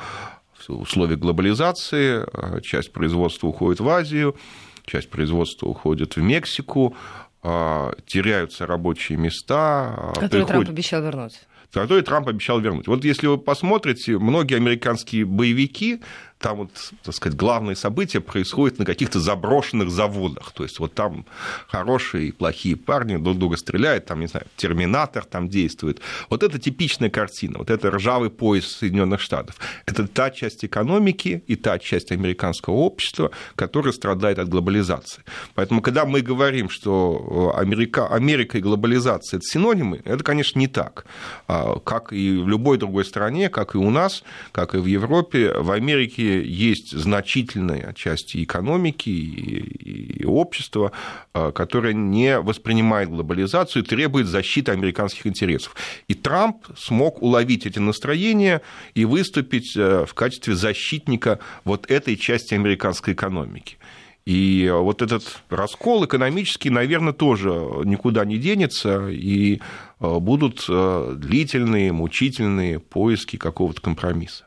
в 0.69 0.83
условиях 0.83 1.19
глобализации 1.19 2.27
часть 2.61 2.93
производства 2.93 3.47
уходит 3.47 3.81
в 3.81 3.89
Азию, 3.89 4.37
часть 4.85 5.09
производства 5.09 5.67
уходит 5.67 6.17
в 6.17 6.21
Мексику, 6.21 6.95
теряются 7.43 8.67
рабочие 8.67 9.17
места. 9.17 10.13
Которые 10.15 10.45
приходит... 10.45 10.49
Трамп 10.49 10.69
обещал 10.69 11.03
вернуть 11.03 11.41
который 11.81 12.03
Трамп 12.03 12.29
обещал 12.29 12.61
вернуть. 12.61 12.87
Вот 12.87 13.05
если 13.05 13.27
вы 13.27 13.39
посмотрите, 13.39 14.19
многие 14.19 14.57
американские 14.57 15.25
боевики 15.25 16.03
там 16.43 16.57
вот, 16.59 16.71
так 17.03 17.15
сказать, 17.15 17.39
главные 17.39 17.77
события 17.77 18.21
происходят 18.21 18.79
на 18.79 18.85
каких-то 18.85 19.21
заброшенных 19.21 19.91
заводах. 19.91 20.53
То 20.53 20.65
есть 20.65 20.79
вот 20.81 20.93
там 20.93 21.25
хорошие 21.69 22.29
и 22.29 22.33
плохие 22.33 22.77
парни 22.77 23.17
друг 23.17 23.39
друга 23.39 23.57
стреляют, 23.57 24.07
там, 24.07 24.21
не 24.21 24.27
знаю, 24.27 24.47
терминатор 24.57 25.25
там 25.25 25.49
действует. 25.49 26.01
Вот 26.29 26.43
это 26.43 26.59
типичная 26.59 27.11
картина, 27.11 27.59
вот 27.59 27.71
это 27.71 27.91
ржавый 27.91 28.29
пояс 28.29 28.67
Соединенных 28.67 29.21
Штатов. 29.21 29.57
Это 29.87 30.07
та 30.09 30.31
часть 30.31 30.65
экономики 30.65 31.45
и 31.47 31.57
та 31.57 31.79
часть 31.79 32.13
американского 32.13 32.75
общества, 32.75 33.31
которая 33.55 33.93
страдает 33.93 34.39
от 34.39 34.49
глобализации. 34.49 35.23
Поэтому, 35.55 35.81
когда 35.81 36.05
мы 36.05 36.21
говорим, 36.23 36.69
что 36.69 37.55
Америка, 37.57 38.09
Америка 38.09 38.59
и 38.59 38.61
глобализация– 38.61 39.37
это 39.39 39.47
синонимы, 39.47 40.03
это, 40.05 40.25
конечно, 40.25 40.59
не 40.59 40.67
так. 40.67 41.07
А, 41.47 41.79
как 41.79 42.13
и 42.13 42.37
в 42.37 42.49
любой 42.49 42.79
другой 42.79 43.05
стране, 43.05 43.49
как 43.49 43.77
и 43.77 43.79
у 43.79 43.91
нас, 43.91 44.25
как 44.51 44.75
и 44.75 44.79
в 44.79 44.87
Европе, 44.87 45.53
в 45.57 45.71
Америке 45.71 46.32
есть 46.41 46.91
значительная 46.91 47.93
часть 47.95 48.37
экономики 48.37 49.09
и 49.11 50.25
общества, 50.25 50.93
а, 51.35 51.53
которая 51.53 51.93
не 51.93 52.39
воспринимает 52.41 53.09
глобализацию 53.09 53.83
и 53.83 53.87
требует 53.87 54.27
защиты 54.27 54.73
американских 54.73 55.27
интересов. 55.27 55.75
И 56.09 56.15
Трамп 56.15 56.67
смог 56.77 57.23
уловить 57.23 57.67
эти 57.67 57.79
настроения 57.79 58.63
и 58.95 59.05
выступить 59.05 59.77
э, 59.77 60.07
в 60.07 60.15
качестве 60.15 60.55
защитника 60.55 61.39
вот 61.65 61.91
этой 61.91 62.17
части 62.17 62.55
американской 62.55 63.15
экономики. 63.15 63.77
И 64.25 64.71
вот 64.73 65.03
этот 65.03 65.43
раскол 65.51 66.05
экономический, 66.05 66.71
наверное, 66.71 67.13
тоже 67.13 67.49
никуда 67.85 68.25
не 68.25 68.39
денется, 68.39 69.09
и 69.09 69.57
э, 69.57 70.19
будут 70.21 70.65
э, 70.69 71.15
длительные, 71.17 71.93
мучительные 71.93 72.79
поиски 72.79 73.37
какого-то 73.37 73.81
компромисса. 73.81 74.45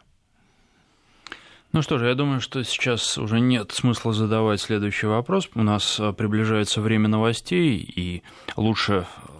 Ну 1.75 1.81
что 1.81 1.97
же, 1.97 2.07
я 2.07 2.15
думаю, 2.15 2.39
что 2.39 2.63
сейчас 2.63 3.17
уже 3.17 3.41
нет 3.41 3.73
смысла 3.73 4.13
задавать 4.13 4.61
следующий 4.61 5.07
вопрос. 5.07 5.49
У 5.55 5.61
нас 5.61 5.99
э, 5.99 6.13
приближается 6.13 6.79
время 6.79 7.09
новостей, 7.09 7.75
и 7.75 8.23
лучше 8.55 8.93
э, 8.93 9.31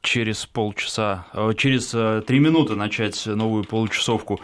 через 0.00 0.46
полчаса, 0.46 1.26
э, 1.34 1.52
через 1.54 1.88
три 2.24 2.38
минуты 2.38 2.76
начать 2.76 3.26
новую 3.26 3.64
получасовку 3.64 4.40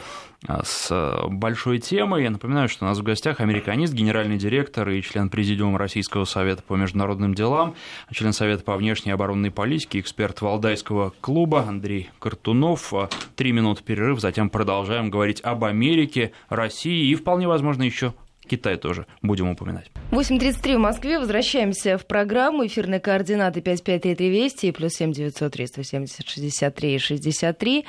с 0.46 1.20
большой 1.28 1.78
темой. 1.78 2.22
Я 2.22 2.30
напоминаю, 2.30 2.68
что 2.68 2.84
у 2.84 2.88
нас 2.88 2.98
в 2.98 3.02
гостях 3.02 3.40
американист, 3.40 3.92
генеральный 3.92 4.38
директор 4.38 4.88
и 4.88 5.02
член 5.02 5.30
Президиума 5.30 5.78
Российского 5.78 6.24
совета 6.24 6.62
по 6.62 6.74
международным 6.74 7.34
делам, 7.34 7.74
член 8.12 8.32
Совета 8.32 8.62
по 8.62 8.76
внешней 8.76 9.12
оборонной 9.12 9.50
политике, 9.50 10.00
эксперт 10.00 10.40
Валдайского 10.40 11.12
клуба 11.20 11.64
Андрей 11.66 12.10
Картунов. 12.20 12.92
Три 13.34 13.52
минуты 13.52 13.82
перерыв, 13.82 14.20
затем 14.20 14.48
продолжаем 14.50 15.10
говорить 15.10 15.40
об 15.42 15.64
Америке, 15.64 16.32
России 16.48 17.08
и, 17.08 17.14
вполне 17.14 17.48
возможно, 17.48 17.82
еще 17.82 18.14
Китай 18.48 18.76
тоже 18.76 19.06
будем 19.22 19.50
упоминать. 19.50 19.90
8.33 20.10 20.76
в 20.76 20.78
Москве. 20.78 21.18
Возвращаемся 21.18 21.98
в 21.98 22.06
программу. 22.06 22.66
Эфирные 22.66 22.98
координаты 22.98 23.60
553320 23.60 24.64
и 24.64 24.72
плюс 24.72 24.92
7903 24.94 25.66
170 25.66 26.28
63 26.28 26.98
63. 26.98 27.84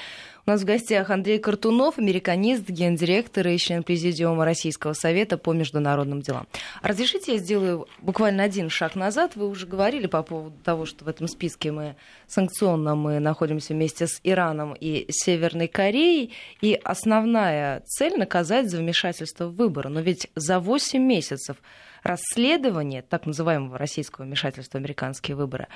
У 0.50 0.52
нас 0.52 0.62
в 0.62 0.66
гостях 0.66 1.12
Андрей 1.12 1.38
Картунов, 1.38 2.00
американист, 2.00 2.68
гендиректор 2.68 3.48
и 3.50 3.58
член 3.60 3.84
Президиума 3.84 4.46
Российского 4.46 4.94
совета 4.94 5.38
по 5.38 5.54
международным 5.54 6.24
делам. 6.24 6.48
Разрешите, 6.82 7.34
я 7.34 7.38
сделаю 7.38 7.88
буквально 8.00 8.42
один 8.42 8.72
шаг 8.72 8.96
назад. 8.96 9.36
Вы 9.36 9.48
уже 9.48 9.68
говорили 9.68 10.08
по 10.08 10.24
поводу 10.24 10.56
того, 10.64 10.88
что 10.88 11.06
в 11.06 11.08
этом 11.08 11.28
списке 11.28 11.72
мы 11.72 11.96
санкционно 12.26 12.96
мы 12.96 13.20
находимся 13.20 13.76
вместе 13.76 14.08
с 14.08 14.22
Ираном 14.24 14.74
и 14.74 15.06
Северной 15.12 15.68
Кореей, 15.68 16.34
и 16.62 16.74
основная 16.84 17.82
цель 17.82 18.18
наказать 18.18 18.72
за 18.72 18.80
вмешательство 18.80 19.46
в 19.46 19.56
выборы. 19.56 19.90
Но 19.90 20.00
ведь 20.00 20.32
за 20.34 20.60
8 20.60 21.00
месяцев 21.00 21.58
расследования 22.04 23.02
так 23.02 23.26
называемого 23.26 23.78
российского 23.78 24.26
вмешательства 24.26 24.78
в 24.78 24.82
американские 24.82 25.36
выборы 25.36 25.68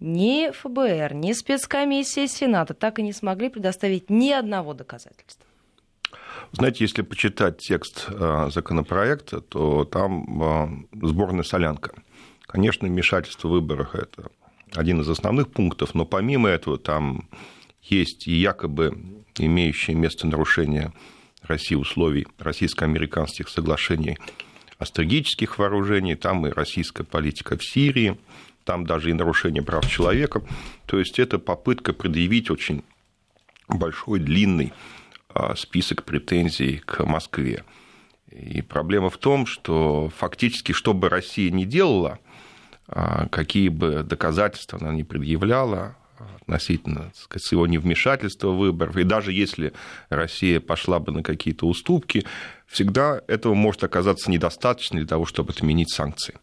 ни 0.00 0.50
ФБР, 0.50 1.14
ни 1.14 1.32
спецкомиссия 1.32 2.26
Сената 2.26 2.74
так 2.74 2.98
и 2.98 3.02
не 3.02 3.12
смогли 3.12 3.48
предоставить 3.48 4.10
ни 4.10 4.30
одного 4.30 4.74
доказательства. 4.74 5.46
Знаете, 6.52 6.84
если 6.84 7.02
почитать 7.02 7.58
текст 7.58 8.06
э, 8.08 8.50
законопроекта, 8.50 9.40
то 9.40 9.84
там 9.84 10.42
э, 10.42 11.06
сборная 11.06 11.44
солянка. 11.44 11.92
Конечно, 12.42 12.88
вмешательство 12.88 13.48
в 13.48 13.52
выборах– 13.52 13.94
это 13.94 14.30
один 14.74 15.00
из 15.00 15.08
основных 15.08 15.50
пунктов, 15.50 15.94
но 15.94 16.04
помимо 16.04 16.48
этого 16.48 16.78
там 16.78 17.28
есть 17.82 18.28
и 18.28 18.32
якобы 18.32 18.96
имеющие 19.38 19.96
место 19.96 20.26
нарушение 20.26 20.92
России 21.42 21.74
условий 21.74 22.26
российско-американских 22.38 23.48
соглашений 23.48 24.18
стратегических 24.84 25.58
вооружениях, 25.58 26.20
там 26.20 26.46
и 26.46 26.50
российская 26.50 27.04
политика 27.04 27.56
в 27.56 27.64
Сирии, 27.64 28.18
там 28.64 28.86
даже 28.86 29.10
и 29.10 29.14
нарушение 29.14 29.62
прав 29.62 29.88
человека. 29.88 30.42
То 30.86 30.98
есть 30.98 31.18
это 31.18 31.38
попытка 31.38 31.92
предъявить 31.92 32.50
очень 32.50 32.84
большой, 33.68 34.20
длинный 34.20 34.72
а, 35.28 35.56
список 35.56 36.04
претензий 36.04 36.78
к 36.78 37.04
Москве. 37.04 37.64
И 38.30 38.62
проблема 38.62 39.10
в 39.10 39.18
том, 39.18 39.46
что 39.46 40.10
фактически, 40.16 40.72
что 40.72 40.94
бы 40.94 41.08
Россия 41.08 41.50
ни 41.50 41.64
делала, 41.64 42.18
а, 42.88 43.28
какие 43.28 43.68
бы 43.68 44.02
доказательства 44.02 44.78
она 44.80 44.92
ни 44.92 45.02
предъявляла 45.02 45.96
относительно 46.40 47.04
так 47.04 47.16
сказать, 47.16 47.44
своего 47.44 47.66
невмешательства 47.66 48.48
в 48.48 48.58
выборы, 48.58 49.00
и 49.00 49.04
даже 49.04 49.32
если 49.32 49.72
Россия 50.08 50.60
пошла 50.60 50.98
бы 50.98 51.12
на 51.12 51.22
какие-то 51.22 51.66
уступки, 51.66 52.24
всегда 52.66 53.20
этого 53.28 53.54
может 53.54 53.84
оказаться 53.84 54.30
недостаточно 54.30 54.98
для 54.98 55.06
того, 55.06 55.26
чтобы 55.26 55.52
отменить 55.52 55.92
санкции. 55.92 56.34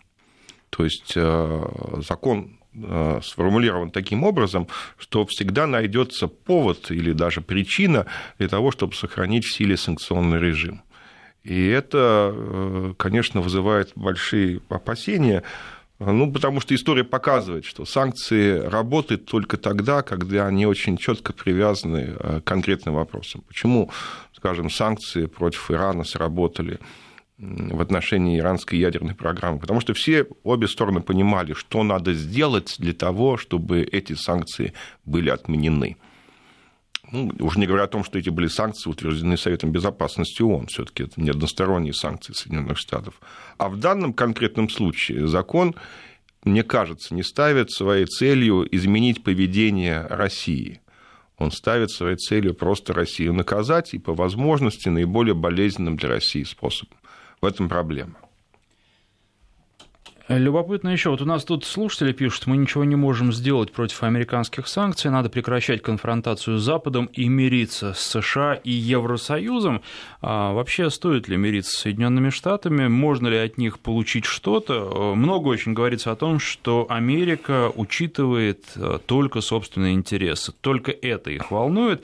То 0.69 0.83
есть 0.83 1.13
э, 1.15 2.01
закон 2.07 2.59
э, 2.73 3.19
сформулирован 3.23 3.91
таким 3.91 4.23
образом, 4.23 4.67
что 4.97 5.25
всегда 5.25 5.67
найдется 5.67 6.27
повод 6.27 6.91
или 6.91 7.11
даже 7.11 7.41
причина 7.41 8.05
для 8.37 8.47
того, 8.47 8.71
чтобы 8.71 8.93
сохранить 8.93 9.45
в 9.45 9.53
силе 9.53 9.77
санкционный 9.77 10.39
режим. 10.39 10.81
И 11.43 11.67
это, 11.67 12.31
э, 12.33 12.93
конечно, 12.97 13.41
вызывает 13.41 13.91
большие 13.95 14.61
опасения, 14.69 15.43
ну, 15.99 16.31
потому 16.31 16.61
что 16.61 16.73
история 16.73 17.03
показывает, 17.03 17.65
что 17.65 17.85
санкции 17.85 18.57
работают 18.57 19.25
только 19.25 19.57
тогда, 19.57 20.01
когда 20.01 20.47
они 20.47 20.65
очень 20.65 20.97
четко 20.97 21.33
привязаны 21.33 22.13
к 22.13 22.41
конкретным 22.45 22.95
вопросам. 22.95 23.41
Почему, 23.47 23.91
скажем, 24.33 24.69
санкции 24.69 25.25
против 25.25 25.69
Ирана 25.69 26.05
сработали 26.05 26.79
в 27.37 27.81
отношении 27.81 28.37
иранской 28.37 28.79
ядерной 28.79 29.15
программы, 29.15 29.59
потому 29.59 29.79
что 29.79 29.93
все 29.93 30.27
обе 30.43 30.67
стороны 30.67 31.01
понимали, 31.01 31.53
что 31.53 31.83
надо 31.83 32.13
сделать 32.13 32.75
для 32.79 32.93
того, 32.93 33.37
чтобы 33.37 33.81
эти 33.81 34.13
санкции 34.13 34.73
были 35.05 35.29
отменены. 35.29 35.97
Ну, 37.11 37.31
уже 37.39 37.59
не 37.59 37.65
говоря 37.65 37.85
о 37.85 37.87
том, 37.87 38.03
что 38.03 38.19
эти 38.19 38.29
были 38.29 38.47
санкции, 38.47 38.89
утверждены 38.89 39.35
Советом 39.37 39.71
Безопасности 39.71 40.41
ООН, 40.41 40.67
все-таки 40.67 41.03
это 41.03 41.19
не 41.19 41.31
односторонние 41.31 41.93
санкции 41.93 42.33
Соединенных 42.33 42.77
Штатов. 42.77 43.19
А 43.57 43.69
в 43.69 43.77
данном 43.77 44.13
конкретном 44.13 44.69
случае 44.69 45.27
закон, 45.27 45.75
мне 46.43 46.63
кажется, 46.63 47.15
не 47.15 47.23
ставит 47.23 47.71
своей 47.71 48.05
целью 48.05 48.67
изменить 48.75 49.23
поведение 49.23 50.01
России. 50.01 50.81
Он 51.37 51.51
ставит 51.51 51.89
своей 51.89 52.17
целью 52.17 52.53
просто 52.53 52.93
Россию 52.93 53.33
наказать 53.33 53.93
и 53.93 53.97
по 53.97 54.13
возможности 54.13 54.89
наиболее 54.89 55.33
болезненным 55.33 55.95
для 55.95 56.09
России 56.09 56.43
способом. 56.43 56.97
В 57.41 57.45
этом 57.45 57.69
проблема. 57.69 58.15
Любопытно 60.29 60.89
еще, 60.89 61.09
вот 61.09 61.23
у 61.23 61.25
нас 61.25 61.43
тут 61.43 61.65
слушатели 61.65 62.11
пишут, 62.11 62.45
мы 62.45 62.55
ничего 62.55 62.83
не 62.83 62.95
можем 62.95 63.33
сделать 63.33 63.71
против 63.71 64.03
американских 64.03 64.67
санкций, 64.67 65.09
надо 65.09 65.27
прекращать 65.27 65.81
конфронтацию 65.81 66.59
с 66.59 66.63
Западом 66.63 67.07
и 67.07 67.27
мириться 67.27 67.95
с 67.95 67.99
США 67.99 68.53
и 68.53 68.69
Евросоюзом. 68.69 69.81
А 70.21 70.53
вообще, 70.53 70.91
стоит 70.91 71.27
ли 71.29 71.35
мириться 71.35 71.71
с 71.71 71.79
Соединенными 71.79 72.29
Штатами, 72.29 72.87
можно 72.87 73.27
ли 73.27 73.37
от 73.37 73.57
них 73.57 73.79
получить 73.79 74.25
что-то? 74.25 75.15
Много 75.15 75.47
очень 75.47 75.73
говорится 75.73 76.11
о 76.11 76.15
том, 76.15 76.37
что 76.37 76.85
Америка 76.89 77.71
учитывает 77.73 78.65
э, 78.75 78.99
только 79.07 79.41
собственные 79.41 79.95
интересы, 79.95 80.53
только 80.61 80.91
это 80.91 81.31
их 81.31 81.49
волнует. 81.49 82.03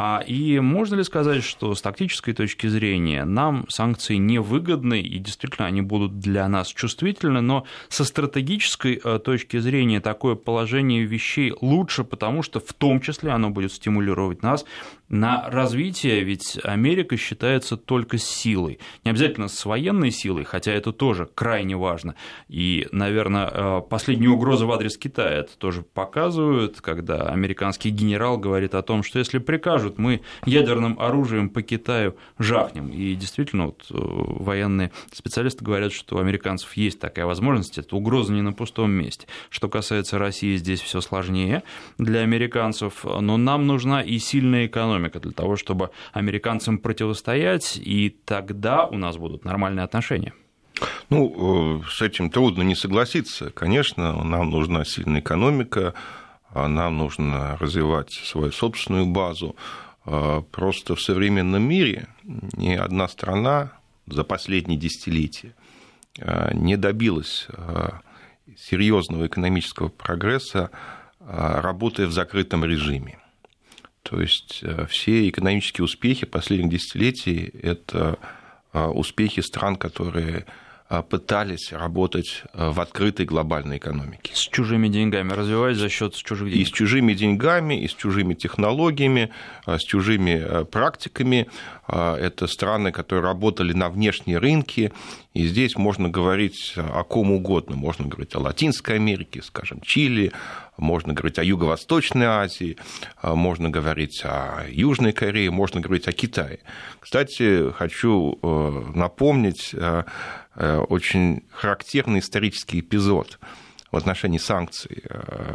А, 0.00 0.22
и 0.24 0.60
можно 0.60 0.94
ли 0.94 1.02
сказать, 1.02 1.42
что 1.42 1.74
с 1.74 1.82
тактической 1.82 2.32
точки 2.32 2.68
зрения 2.68 3.24
нам 3.24 3.68
санкции 3.68 4.14
невыгодны, 4.14 5.00
и 5.00 5.18
действительно 5.18 5.66
они 5.66 5.82
будут 5.82 6.20
для 6.20 6.46
нас 6.46 6.68
чувствительны, 6.68 7.40
но 7.40 7.66
со 7.88 8.04
стратегической 8.04 9.00
э, 9.02 9.18
точки 9.18 9.56
зрения 9.56 10.00
такое 10.00 10.36
положение 10.36 11.02
вещей 11.02 11.52
лучше, 11.60 12.04
потому 12.04 12.44
что 12.44 12.60
в 12.60 12.72
том 12.74 13.00
числе 13.00 13.32
оно 13.32 13.50
будет 13.50 13.72
стимулировать 13.72 14.40
нас 14.40 14.64
на 15.08 15.48
развитие, 15.48 16.22
ведь 16.22 16.58
Америка 16.62 17.16
считается 17.16 17.76
только 17.76 18.18
силой. 18.18 18.78
Не 19.04 19.10
обязательно 19.10 19.48
с 19.48 19.64
военной 19.64 20.10
силой, 20.10 20.44
хотя 20.44 20.72
это 20.72 20.92
тоже 20.92 21.28
крайне 21.34 21.76
важно. 21.76 22.14
И, 22.48 22.86
наверное, 22.92 23.50
э, 23.50 23.82
последние 23.88 24.30
угрозы 24.30 24.66
в 24.66 24.72
адрес 24.72 24.98
Китая 24.98 25.40
это 25.40 25.56
тоже 25.56 25.82
показывают, 25.82 26.80
когда 26.80 27.28
американский 27.28 27.90
генерал 27.90 28.38
говорит 28.38 28.74
о 28.74 28.82
том, 28.82 29.02
что 29.02 29.18
если 29.18 29.38
прикажут, 29.38 29.98
мы 29.98 30.20
ядерным 30.44 31.00
оружием 31.00 31.48
по 31.48 31.62
Китаю 31.62 32.16
жахнем. 32.38 32.88
И 32.88 33.14
действительно, 33.14 33.66
вот, 33.66 33.86
э, 33.90 33.94
военные 33.94 34.92
специалисты 35.12 35.64
говорят, 35.64 35.92
что 35.92 36.16
у 36.16 36.18
американцев 36.18 36.76
есть 36.76 37.00
такая 37.00 37.24
возможность, 37.24 37.78
это 37.78 37.96
угроза 37.96 38.32
не 38.32 38.42
на 38.42 38.52
пустом 38.52 38.90
месте. 38.90 39.26
Что 39.48 39.68
касается 39.68 40.18
России, 40.18 40.56
здесь 40.56 40.80
все 40.80 41.00
сложнее 41.00 41.62
для 41.96 42.20
американцев, 42.20 43.04
но 43.04 43.36
нам 43.38 43.66
нужна 43.66 44.02
и 44.02 44.18
сильная 44.18 44.66
экономика 44.66 44.97
экономика 44.98 45.20
для 45.20 45.32
того, 45.32 45.56
чтобы 45.56 45.90
американцам 46.12 46.78
противостоять, 46.78 47.76
и 47.76 48.16
тогда 48.24 48.86
у 48.86 48.98
нас 48.98 49.16
будут 49.16 49.44
нормальные 49.44 49.84
отношения. 49.84 50.32
Ну, 51.10 51.80
э, 51.80 51.90
с 51.90 52.02
этим 52.02 52.30
трудно 52.30 52.62
не 52.62 52.74
согласиться. 52.74 53.50
Конечно, 53.50 54.24
нам 54.24 54.50
нужна 54.50 54.84
сильная 54.84 55.20
экономика, 55.20 55.94
а 56.50 56.68
нам 56.68 56.98
нужно 56.98 57.56
развивать 57.58 58.12
свою 58.12 58.52
собственную 58.52 59.06
базу. 59.06 59.56
А 60.04 60.42
просто 60.42 60.94
в 60.94 61.00
современном 61.00 61.62
мире 61.62 62.06
ни 62.24 62.74
одна 62.74 63.08
страна 63.08 63.72
за 64.06 64.24
последние 64.24 64.78
десятилетия 64.78 65.54
а, 66.20 66.54
не 66.54 66.76
добилась 66.76 67.48
серьезного 68.56 69.26
экономического 69.26 69.88
прогресса, 69.88 70.70
работая 71.20 72.06
в 72.06 72.12
закрытом 72.12 72.64
режиме. 72.64 73.18
То 74.08 74.20
есть 74.20 74.60
э, 74.62 74.86
все 74.88 75.28
экономические 75.28 75.84
успехи 75.84 76.24
последних 76.24 76.70
десятилетий– 76.70 77.50
это 77.62 78.18
э, 78.72 78.86
успехи 78.86 79.40
стран, 79.40 79.76
которые 79.76 80.46
э, 80.88 81.02
пытались 81.02 81.72
работать 81.72 82.42
в 82.54 82.80
открытой 82.80 83.26
глобальной 83.26 83.76
экономике. 83.76 84.32
С 84.34 84.48
чужими 84.48 84.88
деньгами, 84.88 85.32
развиваясь 85.32 85.76
за 85.76 85.90
счет 85.90 86.14
чужих 86.14 86.48
денег. 86.48 86.62
И 86.62 86.64
с 86.64 86.72
чужими 86.72 87.12
деньгами, 87.12 87.82
и 87.82 87.86
с 87.86 87.92
чужими 87.92 88.32
технологиями, 88.32 89.30
с 89.66 89.82
чужими 89.82 90.64
практиками. 90.64 91.46
Это 91.86 92.46
страны, 92.46 92.90
которые 92.92 93.24
работали 93.24 93.74
на 93.74 93.90
внешние 93.90 94.38
рынки, 94.38 94.92
и 95.34 95.46
здесь 95.46 95.76
можно 95.76 96.08
говорить 96.08 96.74
о 96.76 97.04
ком 97.04 97.32
угодно. 97.32 97.76
Можно 97.76 98.06
говорить 98.06 98.34
о 98.34 98.40
Латинской 98.40 98.96
Америке, 98.96 99.42
скажем, 99.42 99.80
Чили, 99.82 100.32
можно 100.78 101.12
говорить 101.12 101.38
о 101.38 101.44
Юго-Восточной 101.44 102.26
Азии, 102.26 102.76
а, 103.20 103.34
можно 103.34 103.68
говорить 103.68 104.22
о 104.24 104.64
Южной 104.68 105.12
Корее, 105.12 105.50
можно 105.50 105.80
говорить 105.80 106.08
о 106.08 106.12
Китае. 106.12 106.60
Кстати, 107.00 107.70
хочу 107.72 108.38
э, 108.40 108.92
напомнить 108.94 109.70
э, 109.74 110.04
э, 110.54 110.78
очень 110.78 111.42
характерный 111.50 112.20
исторический 112.20 112.80
эпизод 112.80 113.38
в 113.90 113.96
отношении 113.96 114.38
санкций. 114.38 115.02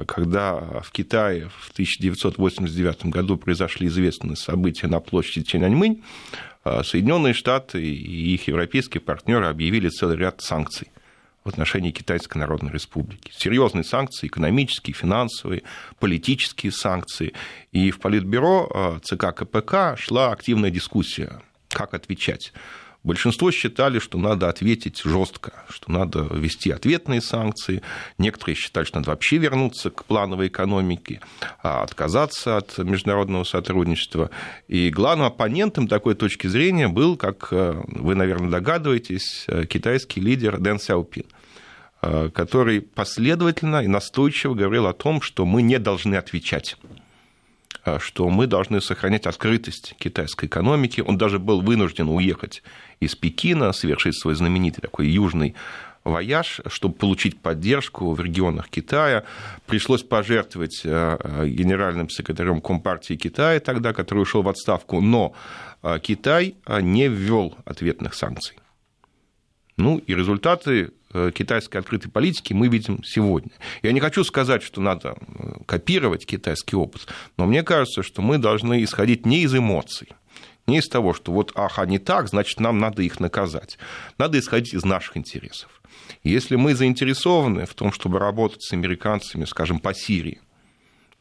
Когда 0.08 0.82
в 0.82 0.92
Китае 0.92 1.50
в 1.56 1.72
1989 1.72 3.06
году 3.06 3.38
произошли 3.38 3.88
известные 3.88 4.36
события 4.36 4.88
на 4.88 5.00
площади 5.00 5.46
Тяньаньмынь, 5.46 6.04
Соединенные 6.64 7.36
Штаты 7.36 7.84
и 7.84 8.34
их 8.34 8.48
европейские 8.48 9.02
партнеры 9.02 9.46
объявили 9.46 9.90
целый 9.90 10.18
ряд 10.18 10.42
санкций 10.42 10.88
в 11.44 11.50
отношении 11.50 11.92
Китайской 11.92 12.38
Народной 12.38 12.72
Республики. 12.72 13.32
Серьезные 13.36 13.84
санкции, 13.84 14.28
экономические, 14.28 14.94
финансовые, 14.94 15.64
политические 16.00 16.72
санкции. 16.72 17.34
И 17.72 17.92
в 17.92 18.00
Политбюро 18.00 18.70
э, 18.74 19.00
ЦК 19.04 19.36
КПК 19.36 19.98
шла 19.98 20.32
активная 20.32 20.70
дискуссия, 20.70 21.42
как 21.70 21.94
отвечать. 21.94 22.54
Большинство 23.04 23.52
считали, 23.52 24.00
что 24.00 24.18
надо 24.18 24.48
ответить 24.48 25.02
жестко, 25.04 25.52
что 25.70 25.92
надо 25.92 26.22
ввести 26.32 26.72
ответные 26.72 27.22
санкции. 27.22 27.82
Некоторые 28.18 28.56
считали, 28.56 28.86
что 28.86 29.00
надо 29.00 29.10
вообще 29.10 29.38
вернуться 29.38 29.90
к 29.90 30.06
плановой 30.06 30.48
экономике, 30.48 31.20
а 31.62 31.84
отказаться 31.84 32.56
от 32.56 32.78
международного 32.78 33.44
сотрудничества. 33.44 34.30
И 34.70 34.90
главным 34.90 35.28
оппонентом 35.28 35.90
такой 35.90 36.16
точки 36.16 36.48
зрения 36.48 36.88
был, 36.88 37.18
как 37.18 37.50
э, 37.52 37.84
вы, 37.88 38.16
наверное, 38.16 38.50
догадываетесь, 38.50 39.46
э, 39.48 39.66
китайский 39.66 40.22
лидер 40.22 40.58
Дэн 40.58 40.80
Сяопин 40.80 41.26
э, 42.02 42.30
который 42.34 42.80
последовательно 42.80 43.84
и 43.84 43.88
настойчиво 43.88 44.54
говорил 44.54 44.88
о 44.88 44.94
том, 44.94 45.22
что 45.22 45.46
мы 45.46 45.62
не 45.62 45.78
должны 45.78 46.16
отвечать 46.16 46.78
что 48.00 48.30
мы 48.30 48.48
должны 48.48 48.80
сохранять 48.80 49.26
открытость 49.26 49.96
китайской 49.98 50.46
экономики. 50.46 51.02
Он 51.02 51.18
даже 51.18 51.38
был 51.40 51.62
вынужден 51.62 52.08
уехать 52.08 52.64
из 53.06 53.16
Пекина, 53.16 53.72
совершить 53.74 54.20
свой 54.20 54.36
знаменитый 54.36 54.82
такой 54.82 55.08
южный 55.08 55.56
вояж, 56.04 56.62
чтобы 56.68 56.96
получить 56.96 57.40
поддержку 57.40 58.12
в 58.14 58.20
регионах 58.20 58.70
Китая. 58.70 59.24
Пришлось 59.66 60.04
пожертвовать 60.04 60.82
э, 60.84 61.48
генеральным 61.48 62.10
секретарем 62.10 62.62
Компартии 62.62 63.16
Китая 63.16 63.60
тогда, 63.60 63.94
который 63.94 64.20
ушел 64.20 64.42
в 64.42 64.50
отставку, 64.50 65.02
но 65.02 65.34
э, 65.82 66.00
Китай 66.02 66.56
э, 66.66 66.82
не 66.82 67.08
ввел 67.08 67.58
ответных 67.66 68.14
санкций. 68.14 68.58
Ну 69.78 69.98
и 69.98 70.14
результаты 70.14 70.92
китайской 71.36 71.78
открытой 71.78 72.10
политики 72.10 72.54
мы 72.54 72.68
видим 72.68 73.04
сегодня. 73.04 73.52
Я 73.84 73.92
не 73.92 74.00
хочу 74.00 74.24
сказать, 74.24 74.64
что 74.64 74.82
надо 74.82 75.16
копировать 75.68 76.26
китайский 76.26 76.76
опыт, 76.76 77.08
но 77.38 77.46
мне 77.46 77.62
кажется, 77.62 78.02
что 78.02 78.24
мы 78.24 78.40
должны 78.40 78.84
исходить 78.84 79.24
не 79.24 79.44
из 79.44 79.56
эмоций, 79.56 80.10
не 80.68 80.78
из 80.78 80.88
того, 80.88 81.14
что 81.14 81.32
вот, 81.32 81.52
ах, 81.56 81.80
они 81.80 82.00
так, 82.00 82.30
значит, 82.30 82.60
нам 82.60 82.80
надо 82.80 83.02
их 83.02 83.20
наказать. 83.20 83.78
Надо 84.18 84.40
исходить 84.40 84.74
из 84.74 84.86
наших 84.86 85.18
интересов. 85.18 85.82
Если 86.24 86.56
мы 86.56 86.74
заинтересованы 86.74 87.66
в 87.66 87.74
том, 87.74 87.92
чтобы 87.92 88.20
работать 88.20 88.64
с 88.64 88.74
американцами, 88.74 89.46
скажем, 89.46 89.80
по 89.80 89.94
Сирии, 89.94 90.42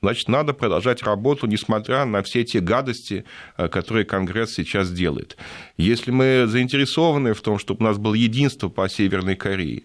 значит, 0.01 0.29
надо 0.29 0.53
продолжать 0.53 1.03
работу, 1.03 1.47
несмотря 1.47 2.05
на 2.05 2.23
все 2.23 2.45
те 2.45 2.61
гадости, 2.61 3.25
э, 3.57 3.69
которые 3.69 4.05
Конгресс 4.05 4.53
сейчас 4.53 4.91
делает. 4.91 5.37
Если 5.77 6.11
мы 6.11 6.47
заинтересованы 6.47 7.35
в 7.35 7.41
том, 7.41 7.59
чтобы 7.59 7.81
у 7.81 7.89
нас 7.89 7.99
было 7.99 8.15
единство 8.15 8.69
по 8.69 8.89
Северной 8.89 9.37
Корее, 9.37 9.83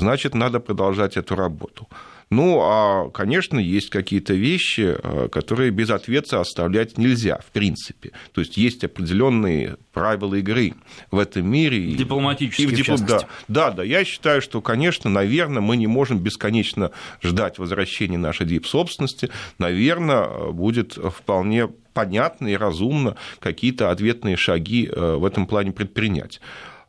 значит, 0.00 0.34
надо 0.34 0.60
продолжать 0.60 1.16
эту 1.16 1.36
работу. 1.36 1.88
Ну, 2.30 2.60
а, 2.62 3.10
конечно, 3.10 3.58
есть 3.58 3.90
какие-то 3.90 4.34
вещи, 4.34 4.96
э, 5.02 5.28
которые 5.32 5.72
без 5.72 5.90
ответа 5.90 6.40
оставлять 6.40 6.96
нельзя, 6.96 7.40
в 7.44 7.50
принципе. 7.50 8.12
То 8.32 8.40
есть 8.40 8.56
есть 8.56 8.84
определенные 8.84 9.78
правила 9.92 10.36
игры 10.36 10.74
в 11.10 11.18
этом 11.18 11.50
мире. 11.50 11.92
Дипломатические, 11.92 12.68
и 12.68 12.70
в, 12.70 12.74
диплом... 12.74 13.04
да, 13.04 13.20
да, 13.48 13.70
да, 13.72 13.82
я 13.82 14.04
считаю, 14.04 14.42
что, 14.42 14.60
конечно, 14.60 15.10
наверное, 15.10 15.60
мы 15.60 15.76
не 15.76 15.88
можем 15.88 16.20
бесконечно 16.20 16.92
ждать 17.20 17.58
возвращения 17.58 18.18
нашей 18.18 18.46
дип-собственности. 18.46 19.30
Наверное, 19.58 20.52
будет 20.52 20.92
вполне 20.92 21.68
понятно 21.94 22.46
и 22.46 22.56
разумно 22.56 23.16
какие-то 23.40 23.90
ответные 23.90 24.36
шаги 24.36 24.88
э, 24.88 25.16
в 25.16 25.24
этом 25.24 25.48
плане 25.48 25.72
предпринять. 25.72 26.40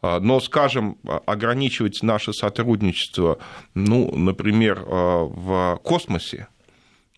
А, 0.02 0.20
но, 0.20 0.40
скажем, 0.40 0.98
ограничивать 1.26 2.02
наше 2.02 2.34
сотрудничество, 2.34 3.38
ну, 3.76 4.12
например, 4.16 4.84
а, 4.88 5.26
в 5.26 5.80
космосе, 5.84 6.48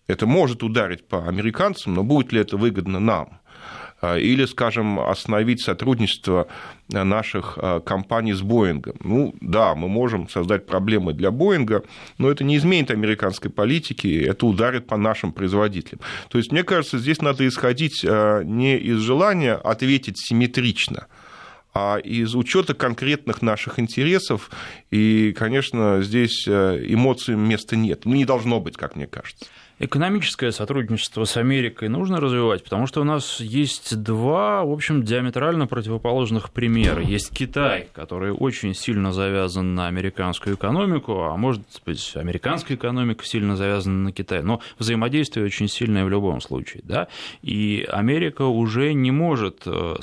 это 0.06 0.26
может 0.26 0.62
ударить 0.62 1.08
по 1.08 1.26
американцам, 1.26 1.94
но 1.94 2.04
будет 2.04 2.32
ли 2.32 2.40
это 2.40 2.58
выгодно 2.58 3.00
нам? 3.00 3.40
А, 4.02 4.18
или, 4.18 4.44
скажем, 4.44 5.00
остановить 5.00 5.62
сотрудничество 5.62 6.46
наших 6.88 7.58
компаний 7.86 8.34
с 8.34 8.42
Боингом. 8.42 8.96
Ну, 9.02 9.34
да, 9.40 9.74
мы 9.74 9.88
можем 9.88 10.28
создать 10.28 10.66
проблемы 10.66 11.14
для 11.14 11.30
Боинга, 11.30 11.84
но 12.18 12.30
это 12.30 12.44
не 12.44 12.58
изменит 12.58 12.90
американской 12.90 13.50
политики, 13.50 14.22
это 14.22 14.44
ударит 14.44 14.86
по 14.86 14.98
нашим 14.98 15.32
производителям. 15.32 16.02
То 16.28 16.36
есть, 16.36 16.52
мне 16.52 16.62
кажется, 16.62 16.98
здесь 16.98 17.22
надо 17.22 17.48
исходить 17.48 18.04
не 18.04 18.76
из 18.76 18.98
желания 18.98 19.54
ответить 19.54 20.18
симметрично– 20.18 21.06
а 21.74 21.98
из 21.98 22.34
учета 22.36 22.72
конкретных 22.72 23.42
наших 23.42 23.80
интересов. 23.80 24.50
И, 24.90 25.34
конечно, 25.36 26.02
здесь 26.02 26.46
э, 26.46 26.84
эмоциям 26.86 27.40
места 27.40 27.74
нет. 27.74 28.04
Ну, 28.04 28.14
не 28.14 28.24
должно 28.24 28.60
быть, 28.60 28.76
как 28.76 28.94
мне 28.94 29.08
кажется. 29.08 29.46
Экономическое 29.80 30.52
сотрудничество 30.52 31.24
с 31.24 31.36
Америкой 31.36 31.88
нужно 31.88 32.20
развивать, 32.20 32.62
потому 32.62 32.86
что 32.86 33.00
у 33.00 33.04
нас 33.04 33.40
есть 33.40 34.00
два, 34.00 34.62
в 34.62 34.70
общем, 34.70 35.02
диаметрально 35.02 35.66
противоположных 35.66 36.52
примера. 36.52 37.02
Есть 37.02 37.30
Китай, 37.30 37.88
который 37.92 38.32
очень 38.32 38.72
сильно 38.72 39.12
завязан 39.12 39.74
на 39.74 39.88
американскую 39.88 40.54
экономику, 40.54 41.24
а 41.24 41.36
может 41.36 41.62
быть, 41.84 42.12
американская 42.14 42.76
экономика 42.76 43.24
сильно 43.24 43.56
завязана 43.56 44.04
на 44.04 44.12
Китай, 44.12 44.42
но 44.42 44.60
взаимодействие 44.78 45.44
очень 45.44 45.66
сильное 45.66 46.04
в 46.04 46.08
любом 46.08 46.40
случае. 46.40 46.82
Да? 46.84 47.08
И 47.42 47.84
Америка 47.90 48.42
уже 48.42 48.92
не 48.92 49.10
может 49.10 49.62
э, 49.66 49.96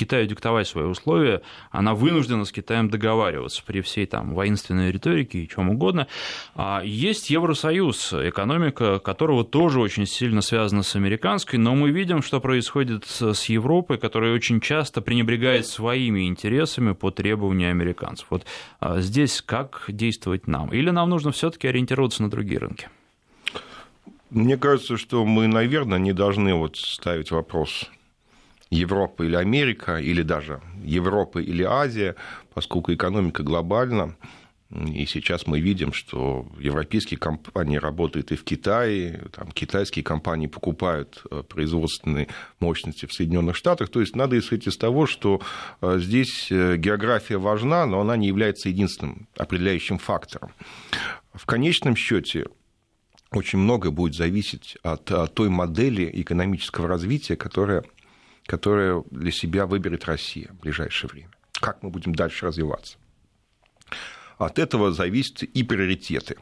Китаю 0.00 0.26
диктовать 0.26 0.66
свои 0.66 0.86
условия 0.86 1.42
она 1.70 1.94
вынуждена 1.94 2.46
с 2.46 2.52
Китаем 2.52 2.88
договариваться 2.88 3.62
при 3.66 3.82
всей 3.82 4.06
там 4.06 4.32
воинственной 4.32 4.90
риторике 4.90 5.40
и 5.40 5.48
чем 5.48 5.68
угодно. 5.68 6.06
А 6.54 6.80
есть 6.82 7.28
Евросоюз, 7.28 8.14
экономика 8.14 8.98
которого 9.00 9.44
тоже 9.44 9.80
очень 9.80 10.06
сильно 10.06 10.40
связана 10.40 10.82
с 10.82 10.96
американской, 10.96 11.58
но 11.58 11.74
мы 11.74 11.90
видим, 11.90 12.22
что 12.22 12.40
происходит 12.40 13.04
с 13.06 13.44
Европой, 13.46 13.98
которая 13.98 14.34
очень 14.34 14.60
часто 14.60 15.00
пренебрегает 15.00 15.66
своими 15.66 16.26
интересами 16.28 16.92
по 16.92 17.10
требованию 17.10 17.70
американцев. 17.70 18.26
Вот 18.30 18.44
а, 18.78 19.00
здесь 19.00 19.42
как 19.42 19.84
действовать 19.88 20.46
нам? 20.46 20.72
Или 20.72 20.90
нам 20.90 21.10
нужно 21.10 21.32
все-таки 21.32 21.68
ориентироваться 21.68 22.22
на 22.22 22.30
другие 22.30 22.58
рынки? 22.60 22.88
Мне 24.30 24.56
кажется, 24.56 24.96
что 24.96 25.24
мы, 25.24 25.48
наверное, 25.48 25.98
не 25.98 26.12
должны 26.12 26.54
вот 26.54 26.76
ставить 26.76 27.32
вопрос 27.32 27.90
Европа 28.70 29.24
или 29.24 29.34
Америка, 29.34 29.96
или 29.96 30.22
даже 30.22 30.60
Европа 30.84 31.40
или 31.40 31.64
Азия, 31.64 32.14
поскольку 32.54 32.92
экономика 32.94 33.42
глобальна. 33.42 34.14
И 34.70 35.04
сейчас 35.06 35.48
мы 35.48 35.58
видим, 35.58 35.92
что 35.92 36.46
европейские 36.60 37.18
компании 37.18 37.76
работают 37.76 38.30
и 38.30 38.36
в 38.36 38.44
Китае, 38.44 39.24
там, 39.32 39.50
китайские 39.50 40.04
компании 40.04 40.46
покупают 40.46 41.24
э, 41.28 41.42
производственные 41.42 42.28
мощности 42.60 43.06
в 43.06 43.12
Соединенных 43.12 43.56
Штатах. 43.56 43.88
То 43.88 44.00
есть 44.00 44.14
надо 44.14 44.38
исходить 44.38 44.68
из 44.68 44.76
того, 44.76 45.06
что 45.06 45.40
э, 45.80 45.98
здесь 45.98 46.52
э, 46.52 46.76
география 46.76 47.38
важна, 47.38 47.84
но 47.84 48.00
она 48.00 48.16
не 48.16 48.28
является 48.28 48.68
единственным 48.68 49.26
определяющим 49.36 49.98
фактором. 49.98 50.52
В 51.34 51.46
конечном 51.46 51.96
счете 51.96 52.46
очень 53.32 53.58
многое 53.58 53.90
будет 53.90 54.14
зависеть 54.14 54.76
от, 54.84 55.34
той 55.34 55.48
модели 55.48 56.08
экономического 56.12 56.86
развития, 56.86 57.34
которая, 57.34 57.82
которая 58.46 59.02
для 59.10 59.32
себя 59.32 59.66
выберет 59.66 60.04
Россия 60.04 60.48
в 60.52 60.60
ближайшее 60.60 61.10
время. 61.10 61.30
Как 61.54 61.82
мы 61.82 61.90
будем 61.90 62.14
дальше 62.14 62.46
развиваться. 62.46 62.98
От 64.40 64.58
этого 64.58 64.90
зависят 64.90 65.42
и 65.42 65.62
приоритеты. 65.62 66.36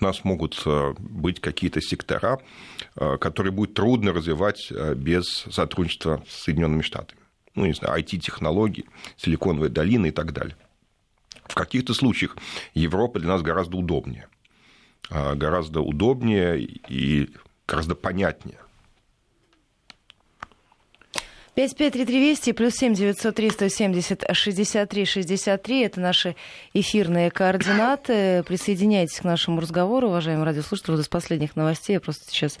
У 0.00 0.04
нас 0.04 0.22
могут 0.22 0.62
э, 0.64 0.94
быть 1.00 1.40
какие-то 1.40 1.80
сектора, 1.80 2.38
э, 2.94 3.16
которые 3.18 3.50
будет 3.50 3.74
трудно 3.74 4.12
развивать 4.12 4.68
э, 4.70 4.94
без 4.94 5.24
сотрудничества 5.50 6.22
с 6.28 6.44
Соединенными 6.44 6.82
Штатами. 6.82 7.20
Ну, 7.56 7.66
не 7.66 7.72
знаю, 7.72 8.00
IT-технологии, 8.00 8.84
силиконовая 9.16 9.68
долина 9.68 10.06
и 10.06 10.10
так 10.12 10.32
далее. 10.32 10.56
В 11.46 11.56
каких-то 11.56 11.92
случаях 11.92 12.36
Европа 12.74 13.18
для 13.18 13.30
нас 13.30 13.42
гораздо 13.42 13.76
удобнее. 13.78 14.28
Гораздо 15.10 15.80
удобнее 15.80 16.60
и 16.88 17.30
гораздо 17.66 17.96
понятнее. 17.96 18.58
553320 21.56 22.54
плюс 22.54 22.74
7 22.74 22.92
903 22.92 23.50
170 23.50 24.24
63 24.30 25.04
63 25.06 25.80
это 25.80 26.00
наши 26.00 26.36
эфирные 26.74 27.30
координаты. 27.30 28.42
Присоединяйтесь 28.46 29.20
к 29.20 29.24
нашему 29.24 29.62
разговору, 29.62 30.08
уважаемые 30.08 30.44
радиослушатели. 30.44 30.92
Вот 30.92 31.00
из 31.00 31.08
последних 31.08 31.56
новостей 31.56 31.94
я 31.94 32.00
просто 32.00 32.30
сейчас 32.30 32.58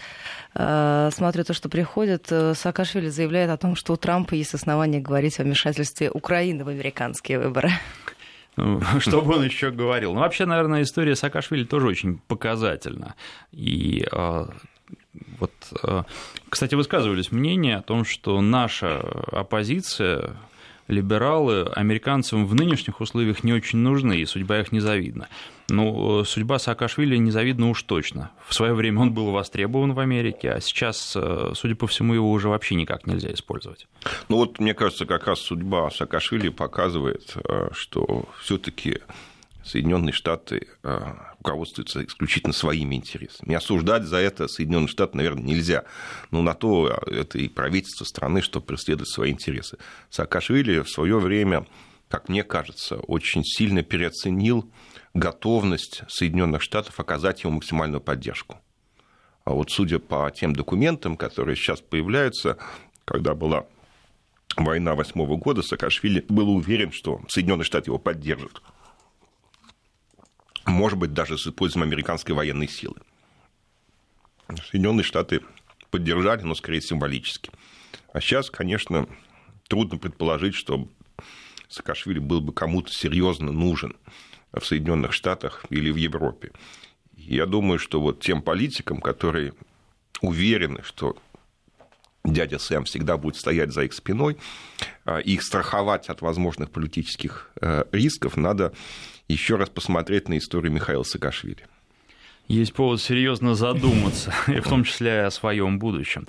э, 0.54 1.10
смотрю 1.12 1.44
то, 1.44 1.52
что 1.52 1.68
приходит. 1.68 2.26
Саакашвили 2.28 3.08
заявляет 3.08 3.50
о 3.50 3.58
том, 3.58 3.76
что 3.76 3.92
у 3.92 3.96
Трампа 3.96 4.32
есть 4.32 4.54
основания 4.54 4.98
говорить 4.98 5.38
о 5.40 5.42
вмешательстве 5.42 6.10
Украины 6.10 6.64
в 6.64 6.68
американские 6.68 7.38
выборы. 7.38 7.72
Ну, 8.56 8.80
что 9.00 9.20
бы 9.20 9.34
он 9.34 9.44
еще 9.44 9.72
говорил? 9.72 10.14
Ну, 10.14 10.20
вообще, 10.20 10.46
наверное, 10.46 10.80
история 10.80 11.16
Саакашвили 11.16 11.64
тоже 11.64 11.86
очень 11.86 12.18
показательна. 12.28 13.14
И 13.52 14.06
э, 14.10 14.46
вот, 15.38 15.52
э, 15.82 16.02
кстати, 16.48 16.74
высказывались 16.74 17.32
мнения 17.32 17.76
о 17.76 17.82
том, 17.82 18.04
что 18.04 18.40
наша 18.40 19.00
оппозиция, 19.32 20.36
либералы, 20.88 21.64
американцам 21.74 22.46
в 22.46 22.54
нынешних 22.54 23.00
условиях 23.00 23.42
не 23.42 23.52
очень 23.52 23.80
нужны, 23.80 24.18
и 24.18 24.24
судьба 24.24 24.60
их 24.60 24.72
незавидна. 24.72 25.28
Но 25.68 26.20
э, 26.20 26.24
судьба 26.24 26.58
Саакашвили 26.58 27.16
незавидна 27.16 27.68
уж 27.68 27.82
точно. 27.82 28.30
В 28.46 28.54
свое 28.54 28.72
время 28.72 29.00
он 29.00 29.12
был 29.12 29.32
востребован 29.32 29.94
в 29.94 30.00
Америке, 30.00 30.52
а 30.52 30.60
сейчас, 30.60 31.14
э, 31.16 31.52
судя 31.54 31.74
по 31.74 31.86
всему, 31.86 32.14
его 32.14 32.30
уже 32.30 32.48
вообще 32.48 32.76
никак 32.76 33.06
нельзя 33.06 33.32
использовать. 33.32 33.88
Ну 34.28 34.36
вот, 34.36 34.58
мне 34.60 34.74
кажется, 34.74 35.06
как 35.06 35.26
раз 35.26 35.40
судьба 35.40 35.90
Саакашвили 35.90 36.50
показывает, 36.50 37.36
что 37.72 38.28
все-таки 38.42 39.00
Соединенные 39.66 40.12
Штаты 40.12 40.68
а, 40.84 41.34
руководствуются 41.38 42.04
исключительно 42.04 42.52
своими 42.52 42.94
интересами. 42.94 43.52
И 43.52 43.56
осуждать 43.56 44.04
за 44.04 44.18
это 44.18 44.46
Соединенные 44.46 44.88
Штаты, 44.88 45.16
наверное, 45.16 45.42
нельзя. 45.42 45.84
Но 46.30 46.40
на 46.40 46.54
то 46.54 46.86
а, 46.86 47.10
это 47.10 47.38
и 47.38 47.48
правительство 47.48 48.04
страны, 48.04 48.42
что 48.42 48.60
преследует 48.60 49.08
свои 49.08 49.32
интересы. 49.32 49.78
Саакашвили 50.08 50.80
в 50.80 50.88
свое 50.88 51.18
время, 51.18 51.66
как 52.08 52.28
мне 52.28 52.44
кажется, 52.44 52.96
очень 52.96 53.42
сильно 53.44 53.82
переоценил 53.82 54.70
готовность 55.14 56.02
Соединенных 56.08 56.62
Штатов 56.62 57.00
оказать 57.00 57.42
ему 57.42 57.54
максимальную 57.54 58.00
поддержку. 58.00 58.60
А 59.44 59.52
вот 59.52 59.70
судя 59.70 59.98
по 59.98 60.30
тем 60.30 60.54
документам, 60.54 61.16
которые 61.16 61.56
сейчас 61.56 61.80
появляются, 61.80 62.56
когда 63.04 63.34
была 63.34 63.66
война 64.56 64.94
восьмого 64.94 65.36
года, 65.36 65.62
Саакашвили 65.62 66.24
был 66.28 66.50
уверен, 66.50 66.92
что 66.92 67.20
Соединенные 67.28 67.64
Штаты 67.64 67.90
его 67.90 67.98
поддержат 67.98 68.62
может 70.66 70.98
быть, 70.98 71.12
даже 71.12 71.38
с 71.38 71.46
использованием 71.46 71.92
американской 71.92 72.34
военной 72.34 72.68
силы. 72.68 72.96
Соединенные 74.70 75.04
Штаты 75.04 75.40
поддержали, 75.90 76.42
но 76.42 76.54
скорее 76.54 76.80
символически. 76.80 77.50
А 78.12 78.20
сейчас, 78.20 78.50
конечно, 78.50 79.08
трудно 79.68 79.98
предположить, 79.98 80.54
что 80.54 80.88
Саакашвили 81.68 82.18
был 82.18 82.40
бы 82.40 82.52
кому-то 82.52 82.90
серьезно 82.92 83.52
нужен 83.52 83.96
в 84.52 84.64
Соединенных 84.64 85.12
Штатах 85.12 85.64
или 85.70 85.90
в 85.90 85.96
Европе. 85.96 86.52
Я 87.16 87.46
думаю, 87.46 87.78
что 87.78 88.00
вот 88.00 88.20
тем 88.20 88.42
политикам, 88.42 89.00
которые 89.00 89.54
уверены, 90.20 90.82
что 90.82 91.16
дядя 92.24 92.58
Сэм 92.58 92.84
всегда 92.84 93.16
будет 93.16 93.36
стоять 93.36 93.72
за 93.72 93.82
их 93.84 93.92
спиной, 93.92 94.36
а, 95.04 95.18
их 95.18 95.42
страховать 95.42 96.08
от 96.08 96.20
возможных 96.20 96.70
политических 96.70 97.50
э, 97.60 97.84
рисков, 97.92 98.36
надо 98.36 98.72
еще 99.28 99.56
раз 99.56 99.68
посмотреть 99.68 100.28
на 100.28 100.38
историю 100.38 100.72
Михаила 100.72 101.02
Саакашвили. 101.02 101.66
Есть 102.48 102.74
повод 102.74 103.00
серьезно 103.00 103.54
задуматься, 103.54 104.32
и 104.48 104.60
в 104.60 104.68
том 104.68 104.84
числе 104.84 105.24
о 105.24 105.30
своем 105.30 105.78
будущем. 105.78 106.26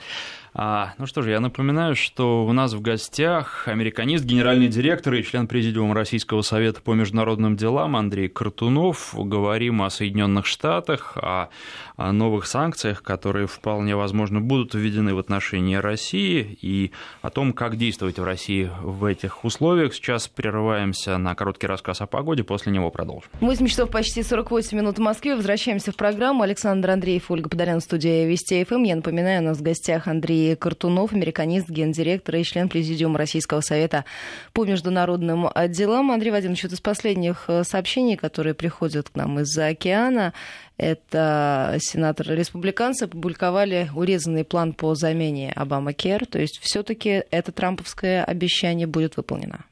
А, 0.59 0.95
ну 0.97 1.05
что 1.05 1.21
же, 1.21 1.29
я 1.29 1.39
напоминаю, 1.39 1.95
что 1.95 2.43
у 2.43 2.51
нас 2.51 2.73
в 2.73 2.81
гостях 2.81 3.67
американист, 3.67 4.25
генеральный 4.25 4.67
директор 4.67 5.13
и 5.13 5.21
член 5.21 5.47
президиума 5.47 5.93
Российского 5.93 6.41
совета 6.41 6.81
по 6.81 6.95
международным 6.95 7.55
делам 7.55 7.95
Андрей 7.95 8.27
Картунов. 8.27 9.13
Говорим 9.13 9.83
о 9.83 9.91
Соединенных 9.91 10.47
Штатах, 10.47 11.15
о, 11.15 11.49
о 11.95 12.11
новых 12.11 12.47
санкциях, 12.47 13.03
которые 13.03 13.45
вполне 13.45 13.95
возможно 13.95 14.41
будут 14.41 14.73
введены 14.73 15.13
в 15.13 15.19
отношении 15.19 15.75
России, 15.75 16.57
и 16.59 16.91
о 17.21 17.29
том, 17.29 17.53
как 17.53 17.77
действовать 17.77 18.17
в 18.17 18.23
России 18.23 18.71
в 18.81 19.05
этих 19.05 19.45
условиях. 19.45 19.93
Сейчас 19.93 20.27
прерываемся 20.27 21.19
на 21.19 21.35
короткий 21.35 21.67
рассказ 21.67 22.01
о 22.01 22.07
погоде, 22.07 22.43
после 22.43 22.71
него 22.71 22.89
продолжим. 22.89 23.29
8 23.41 23.67
часов 23.67 23.91
почти 23.91 24.23
48 24.23 24.75
минут 24.75 24.97
в 24.97 25.01
Москве. 25.01 25.35
Возвращаемся 25.35 25.91
в 25.91 25.95
программу. 25.95 26.41
Александр 26.41 26.89
Андреев, 26.89 27.29
Ольга 27.29 27.47
Подарян, 27.47 27.79
студия 27.79 28.25
Вести 28.27 28.63
ФМ. 28.63 28.81
Я 28.81 28.95
напоминаю, 28.95 29.43
у 29.43 29.45
нас 29.45 29.59
в 29.59 29.61
гостях 29.61 30.07
Андрей 30.07 30.46
Картунов, 30.55 31.13
американист, 31.13 31.69
гендиректор 31.69 32.35
и 32.35 32.43
член 32.43 32.69
Президиума 32.69 33.17
Российского 33.17 33.61
совета 33.61 34.05
по 34.53 34.65
международным 34.65 35.49
делам. 35.69 36.11
Андрей 36.11 36.31
Вадимович, 36.31 36.63
вот 36.63 36.73
из 36.73 36.81
последних 36.81 37.45
э, 37.47 37.63
сообщений, 37.63 38.17
которые 38.17 38.53
приходят 38.53 39.09
к 39.09 39.15
нам 39.15 39.39
из-за 39.39 39.67
океана, 39.67 40.33
это 40.77 41.77
сенаторы-республиканцы 41.79 43.03
опубликовали 43.03 43.89
урезанный 43.95 44.43
план 44.43 44.73
по 44.73 44.93
замене 44.95 45.51
Обама 45.53 45.93
Кер, 45.93 46.25
то 46.25 46.39
есть 46.39 46.59
все-таки 46.61 47.23
это 47.31 47.51
трамповское 47.51 48.23
обещание 48.23 48.87
будет 48.87 49.17
выполнено. 49.17 49.65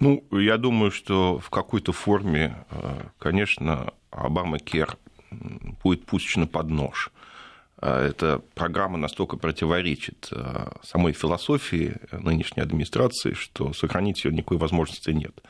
Ну, 0.00 0.24
я 0.30 0.56
думаю, 0.56 0.90
что 0.90 1.38
в 1.38 1.50
какой-то 1.50 1.92
форме, 1.92 2.56
э, 2.70 2.76
конечно, 3.18 3.92
Обама 4.10 4.58
Кер 4.58 4.96
будет 5.82 6.06
пущена 6.06 6.46
под 6.46 6.68
нож. 6.70 7.10
А 7.86 8.02
эта 8.02 8.40
программа 8.54 8.96
настолько 8.96 9.36
противоречит 9.36 10.28
а, 10.32 10.78
самой 10.82 11.12
философии 11.12 11.96
нынешней 12.12 12.62
администрации, 12.62 13.34
что 13.34 13.74
сохранить 13.74 14.24
ее 14.24 14.32
никакой 14.32 14.56
возможности 14.56 15.10
нет. 15.10 15.42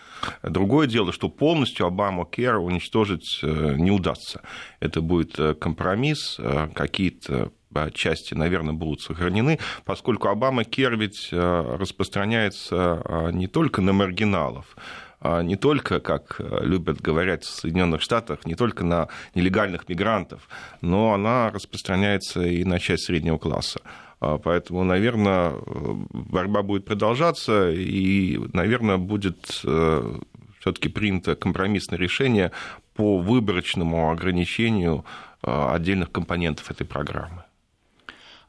Другое 0.43 0.89
дело, 0.89 1.13
что 1.13 1.29
полностью 1.29 1.87
Обама 1.87 2.27
Кер 2.27 2.57
уничтожить 2.57 3.39
э, 3.41 3.77
не 3.77 3.93
удастся. 3.93 4.43
Это 4.81 5.01
будет 5.01 5.39
э, 5.39 5.55
компромисс, 5.55 6.35
э, 6.41 6.71
какие-то 6.75 7.53
части, 7.93 8.35
наверное, 8.35 8.73
будут 8.73 9.01
сохранены, 9.01 9.59
поскольку 9.85 10.29
Обама 10.29 10.63
Кер 10.63 10.97
ведь 10.97 11.31
распространяется 11.33 13.31
не 13.33 13.49
только 13.49 13.81
на 13.83 13.93
маргиналов, 13.93 14.77
а 14.77 14.81
не 15.43 15.57
только, 15.57 16.01
как 16.01 16.37
э, 16.39 16.61
любят 16.63 17.01
говорить 17.01 17.45
в 17.45 17.51
Соединенных 17.51 18.03
Штатах, 18.03 18.45
не 18.47 18.55
только 18.55 18.85
на 18.85 19.09
нелегальных 19.35 19.89
мигрантов, 19.89 20.49
но 20.81 21.15
она 21.15 21.51
распространяется 21.51 22.43
и 22.43 22.65
на 22.65 22.79
часть 22.79 23.05
среднего 23.05 23.39
класса. 23.39 23.81
Поэтому, 24.21 24.85
наверное, 24.85 25.53
борьба 26.13 26.63
будет 26.63 26.87
продолжаться, 26.87 27.71
и, 27.71 28.41
наверное, 28.55 28.97
будет 28.97 29.47
все-таки 30.61 30.89
принято 30.89 31.35
компромиссное 31.35 31.99
решение 31.99 32.51
по 32.95 33.19
выборочному 33.19 34.11
ограничению 34.11 35.05
отдельных 35.43 36.11
компонентов 36.11 36.71
этой 36.71 36.87
программы. 36.87 37.45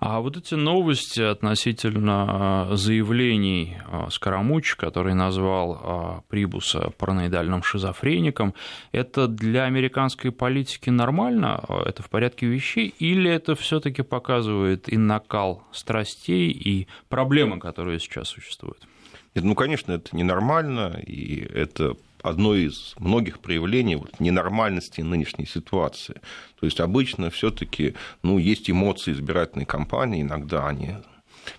А 0.08 0.20
вот 0.20 0.38
эти 0.38 0.54
новости 0.54 1.20
относительно 1.20 2.26
а, 2.70 2.76
заявлений 2.76 3.78
а, 3.88 4.08
Скоромуч, 4.12 4.76
который 4.76 5.16
назвал 5.16 5.80
а, 5.82 6.22
Прибуса 6.30 6.92
параноидальным 7.00 7.64
шизофреником, 7.64 8.54
это 8.92 9.28
для 9.28 9.64
американской 9.64 10.32
политики 10.32 10.92
нормально? 10.92 11.60
Это 11.88 12.04
в 12.04 12.12
порядке 12.12 12.46
вещей? 12.46 12.94
Или 13.00 13.32
это 13.32 13.56
все 13.56 13.80
таки 13.80 14.04
показывает 14.04 14.94
и 14.94 14.96
накал 14.96 15.64
страстей, 15.72 16.52
и 16.52 16.88
проблемы, 17.10 17.60
которые 17.60 18.00
сейчас 18.00 18.28
существуют? 18.28 18.88
Ну, 19.34 19.56
конечно, 19.56 19.94
это 19.94 20.16
ненормально, 20.16 21.02
и 21.04 21.40
это 21.52 21.96
одно 22.26 22.56
из 22.56 22.96
многих 22.98 23.40
проявлений 23.40 23.96
вот, 23.96 24.20
ненормальности 24.20 25.02
нынешней 25.02 25.46
ситуации. 25.46 26.16
То 26.60 26.66
есть 26.66 26.80
обычно 26.80 27.30
все-таки 27.30 27.94
ну, 28.24 28.38
есть 28.38 28.70
эмоции 28.70 29.12
избирательной 29.12 29.66
кампании, 29.66 30.22
иногда 30.22 30.68
они 30.68 30.96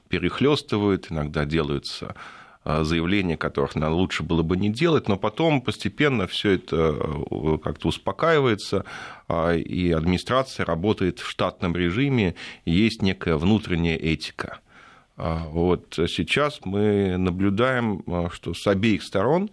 перехлестывают, 0.08 1.06
иногда 1.10 1.44
делаются 1.44 2.16
а, 2.64 2.82
заявления, 2.82 3.36
которых 3.36 3.76
нам 3.76 3.92
лучше 3.92 4.24
было 4.24 4.42
бы 4.42 4.56
не 4.56 4.70
делать, 4.70 5.06
но 5.06 5.16
потом 5.16 5.60
постепенно 5.60 6.26
все 6.26 6.52
это 6.52 6.96
э, 7.30 7.58
как-то 7.62 7.88
успокаивается, 7.88 8.84
а, 9.28 9.54
и 9.54 9.92
администрация 9.92 10.66
работает 10.66 11.20
в 11.20 11.28
штатном 11.28 11.76
режиме, 11.76 12.34
есть 12.64 13.02
некая 13.02 13.36
внутренняя 13.36 13.96
этика. 13.96 14.58
А, 15.16 15.46
вот 15.48 15.94
сейчас 16.08 16.60
мы 16.64 17.16
наблюдаем, 17.16 18.04
что 18.32 18.52
с 18.52 18.66
обеих 18.66 19.02
сторон 19.02 19.50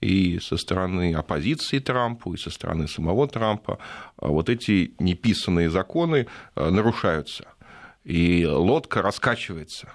и 0.00 0.40
со 0.40 0.56
стороны 0.56 1.14
оппозиции 1.14 1.78
Трампу, 1.78 2.34
и 2.34 2.36
со 2.36 2.50
стороны 2.50 2.88
самого 2.88 3.28
Трампа 3.28 3.78
а 4.16 4.28
вот 4.28 4.48
эти 4.48 4.92
неписанные 4.98 5.70
законы 5.70 6.26
а, 6.54 6.70
нарушаются. 6.70 7.46
И 8.04 8.44
лодка 8.44 9.02
раскачивается. 9.02 9.92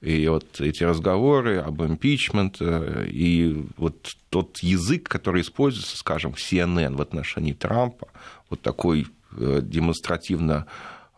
И 0.00 0.26
вот 0.28 0.60
эти 0.60 0.82
разговоры 0.82 1.58
об 1.58 1.82
импичмент, 1.82 2.56
э, 2.60 3.06
и 3.06 3.66
вот 3.76 4.16
тот 4.30 4.58
язык, 4.60 5.06
который 5.06 5.42
используется, 5.42 5.98
скажем, 5.98 6.32
в 6.32 6.38
CNN 6.38 6.96
в 6.96 7.02
отношении 7.02 7.52
Трампа, 7.52 8.08
вот 8.48 8.62
такой 8.62 9.08
э, 9.36 9.60
демонстративно 9.62 10.54
а, 10.54 10.66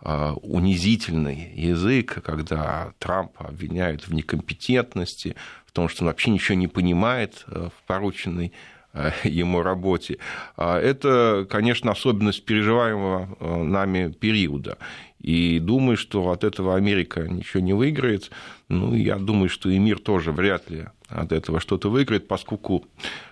унизительный 0.05 1.53
язык, 1.55 2.23
когда 2.25 2.93
Трампа 2.99 3.47
обвиняют 3.47 4.09
в 4.09 4.13
некомпетентности, 4.13 5.37
в 5.73 5.75
том, 5.75 5.89
что 5.89 6.05
он 6.05 6.09
вообще 6.09 6.31
ничего 6.31 6.59
не 6.59 6.69
понимает 6.69 7.45
э, 7.47 7.71
в 7.75 7.87
порученной 7.87 8.53
э, 8.93 9.11
ему 9.25 9.63
работе. 9.63 10.19
А 10.57 10.79
это, 10.79 11.47
конечно, 11.49 11.93
особенность 11.93 12.45
переживаемого 12.45 13.37
э, 13.41 13.63
нами 13.63 14.13
периода. 14.13 14.77
И 15.19 15.59
думаю, 15.61 15.97
что 15.97 16.31
от 16.31 16.45
этого 16.45 16.77
Америка 16.77 17.27
ничего 17.27 17.63
не 17.63 17.73
выиграет. 17.73 18.31
Ну, 18.69 18.95
я 18.95 19.17
думаю, 19.17 19.49
что 19.49 19.71
и 19.71 19.79
мир 19.79 19.99
тоже 19.99 20.31
вряд 20.31 20.69
ли 20.69 20.89
от 21.09 21.33
этого 21.33 21.59
что-то 21.59 21.89
выиграет, 21.89 22.29
поскольку 22.29 22.85
Э, 22.85 23.32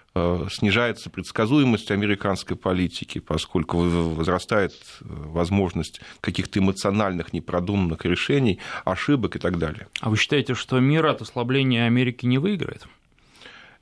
снижается 0.51 1.09
предсказуемость 1.09 1.91
американской 1.91 2.57
политики, 2.57 3.21
поскольку 3.21 3.79
возрастает 3.79 4.73
э, 4.73 5.05
возможность 5.05 6.01
каких-то 6.21 6.59
эмоциональных 6.59 7.33
непродуманных 7.33 8.05
решений, 8.05 8.59
ошибок 8.85 9.37
и 9.37 9.39
так 9.39 9.59
далее. 9.59 9.87
А 10.01 10.11
вы 10.11 10.17
считаете, 10.17 10.55
что 10.55 10.81
мир 10.81 11.07
от 11.07 11.23
ослабления 11.23 11.87
Америки 11.87 12.27
не 12.27 12.39
выиграет? 12.39 12.87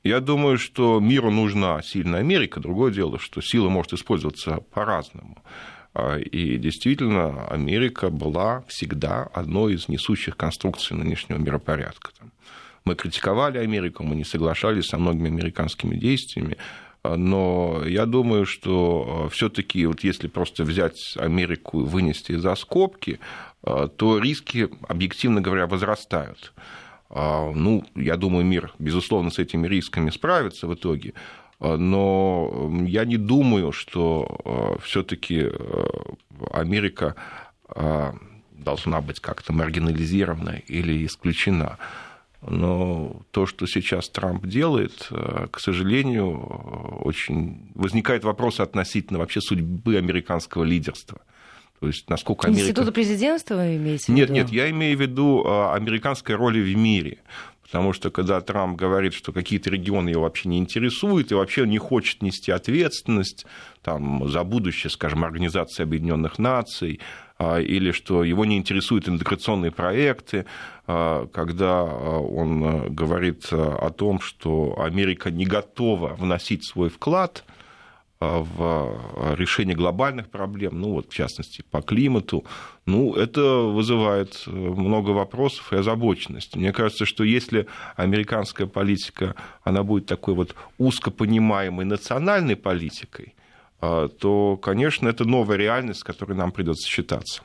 Я 0.04 0.20
думаю, 0.20 0.58
что 0.58 1.00
миру 1.00 1.30
нужна 1.30 1.82
сильная 1.82 2.20
Америка. 2.20 2.60
Другое 2.60 2.92
дело, 2.92 3.18
что 3.18 3.40
сила 3.40 3.68
может 3.68 3.94
использоваться 3.94 4.58
по-разному. 4.72 5.42
А, 5.94 6.16
и 6.18 6.56
действительно, 6.58 7.46
Америка 7.48 8.10
была 8.10 8.64
всегда 8.68 9.24
одной 9.34 9.74
из 9.74 9.88
несущих 9.88 10.36
конструкций 10.36 10.96
нынешнего 10.96 11.38
миропорядка. 11.38 12.10
Мы 12.88 12.94
критиковали 12.94 13.58
Америку, 13.58 14.02
мы 14.02 14.16
не 14.16 14.24
соглашались 14.24 14.86
со 14.86 14.96
многими 14.96 15.28
американскими 15.28 15.94
действиями, 15.94 16.56
но 17.04 17.82
я 17.86 18.06
думаю, 18.06 18.46
что 18.46 19.26
э, 19.26 19.28
все-таки, 19.30 19.84
вот 19.84 20.02
если 20.04 20.26
просто 20.26 20.64
взять 20.64 21.14
Америку 21.18 21.82
и 21.82 21.84
вынести 21.84 22.32
за 22.36 22.54
скобки, 22.54 23.20
э, 23.62 23.88
то 23.94 24.18
риски, 24.18 24.70
объективно 24.88 25.42
говоря, 25.42 25.66
возрастают. 25.66 26.54
А, 27.10 27.52
ну, 27.52 27.84
я 27.94 28.16
думаю, 28.16 28.46
мир, 28.46 28.72
безусловно, 28.78 29.30
с 29.30 29.38
этими 29.38 29.68
рисками 29.68 30.08
справится 30.08 30.66
в 30.66 30.72
итоге, 30.72 31.12
но 31.60 32.72
я 32.86 33.04
не 33.04 33.18
думаю, 33.18 33.72
что 33.72 34.78
все-таки 34.82 35.50
Америка 36.52 37.16
должна 38.52 39.00
быть 39.00 39.20
как-то 39.20 39.52
маргинализирована 39.52 40.62
или 40.68 41.04
исключена. 41.04 41.78
Но 42.40 43.22
то, 43.32 43.46
что 43.46 43.66
сейчас 43.66 44.08
Трамп 44.08 44.46
делает, 44.46 45.08
э, 45.10 45.48
к 45.50 45.58
сожалению, 45.58 46.38
очень 47.04 47.72
возникает 47.74 48.24
вопрос 48.24 48.60
относительно 48.60 49.18
вообще 49.18 49.40
судьбы 49.40 49.96
американского 49.96 50.62
лидерства. 50.62 51.20
То 51.80 51.88
есть, 51.88 52.08
насколько 52.08 52.46
Америка... 52.46 52.64
Института 52.64 52.92
президентства 52.92 53.56
вы 53.56 53.76
имеете 53.76 54.04
в 54.04 54.08
виду? 54.08 54.18
Нет, 54.18 54.30
нет, 54.30 54.48
я 54.50 54.70
имею 54.70 54.96
в 54.96 55.00
виду 55.00 55.44
э, 55.44 55.74
американской 55.74 56.36
роли 56.36 56.60
в 56.60 56.76
мире. 56.76 57.18
Потому 57.62 57.92
что 57.92 58.10
когда 58.10 58.40
Трамп 58.40 58.78
говорит, 58.78 59.12
что 59.12 59.32
какие-то 59.32 59.68
регионы 59.68 60.08
его 60.08 60.22
вообще 60.22 60.48
не 60.48 60.58
интересуют 60.58 61.32
и 61.32 61.34
вообще 61.34 61.66
не 61.66 61.76
хочет 61.76 62.22
нести 62.22 62.50
ответственность 62.50 63.44
там, 63.82 64.26
за 64.26 64.42
будущее, 64.42 64.90
скажем, 64.90 65.22
Организации 65.22 65.82
Объединенных 65.82 66.38
Наций, 66.38 67.00
или 67.40 67.92
что 67.92 68.24
его 68.24 68.44
не 68.44 68.56
интересуют 68.56 69.08
интеграционные 69.08 69.70
проекты, 69.70 70.44
а, 70.86 71.26
когда 71.28 71.82
а, 71.82 72.18
он 72.18 72.92
говорит 72.92 73.48
о 73.52 73.90
том, 73.90 74.20
что 74.20 74.80
Америка 74.80 75.30
не 75.30 75.44
готова 75.44 76.14
вносить 76.14 76.64
свой 76.64 76.88
вклад 76.88 77.44
в 78.20 79.34
решение 79.36 79.76
глобальных 79.76 80.28
проблем, 80.28 80.80
ну 80.80 80.94
вот 80.94 81.08
в 81.08 81.14
частности 81.14 81.62
по 81.70 81.82
климату, 81.82 82.44
ну 82.84 83.14
это 83.14 83.40
вызывает 83.40 84.42
много 84.48 85.10
вопросов 85.10 85.72
и 85.72 85.76
озабоченности. 85.76 86.58
Мне 86.58 86.72
кажется, 86.72 87.06
что 87.06 87.22
если 87.22 87.68
американская 87.94 88.66
политика, 88.66 89.36
она 89.62 89.84
будет 89.84 90.06
такой 90.06 90.34
вот 90.34 90.56
узко 90.78 91.12
понимаемой 91.12 91.84
национальной 91.84 92.56
политикой, 92.56 93.34
а, 93.36 93.37
то, 93.80 94.58
конечно, 94.60 95.08
это 95.08 95.24
новая 95.24 95.56
реальность, 95.56 96.00
с 96.00 96.04
которой 96.04 96.34
нам 96.34 96.52
придется 96.52 96.88
считаться. 96.88 97.42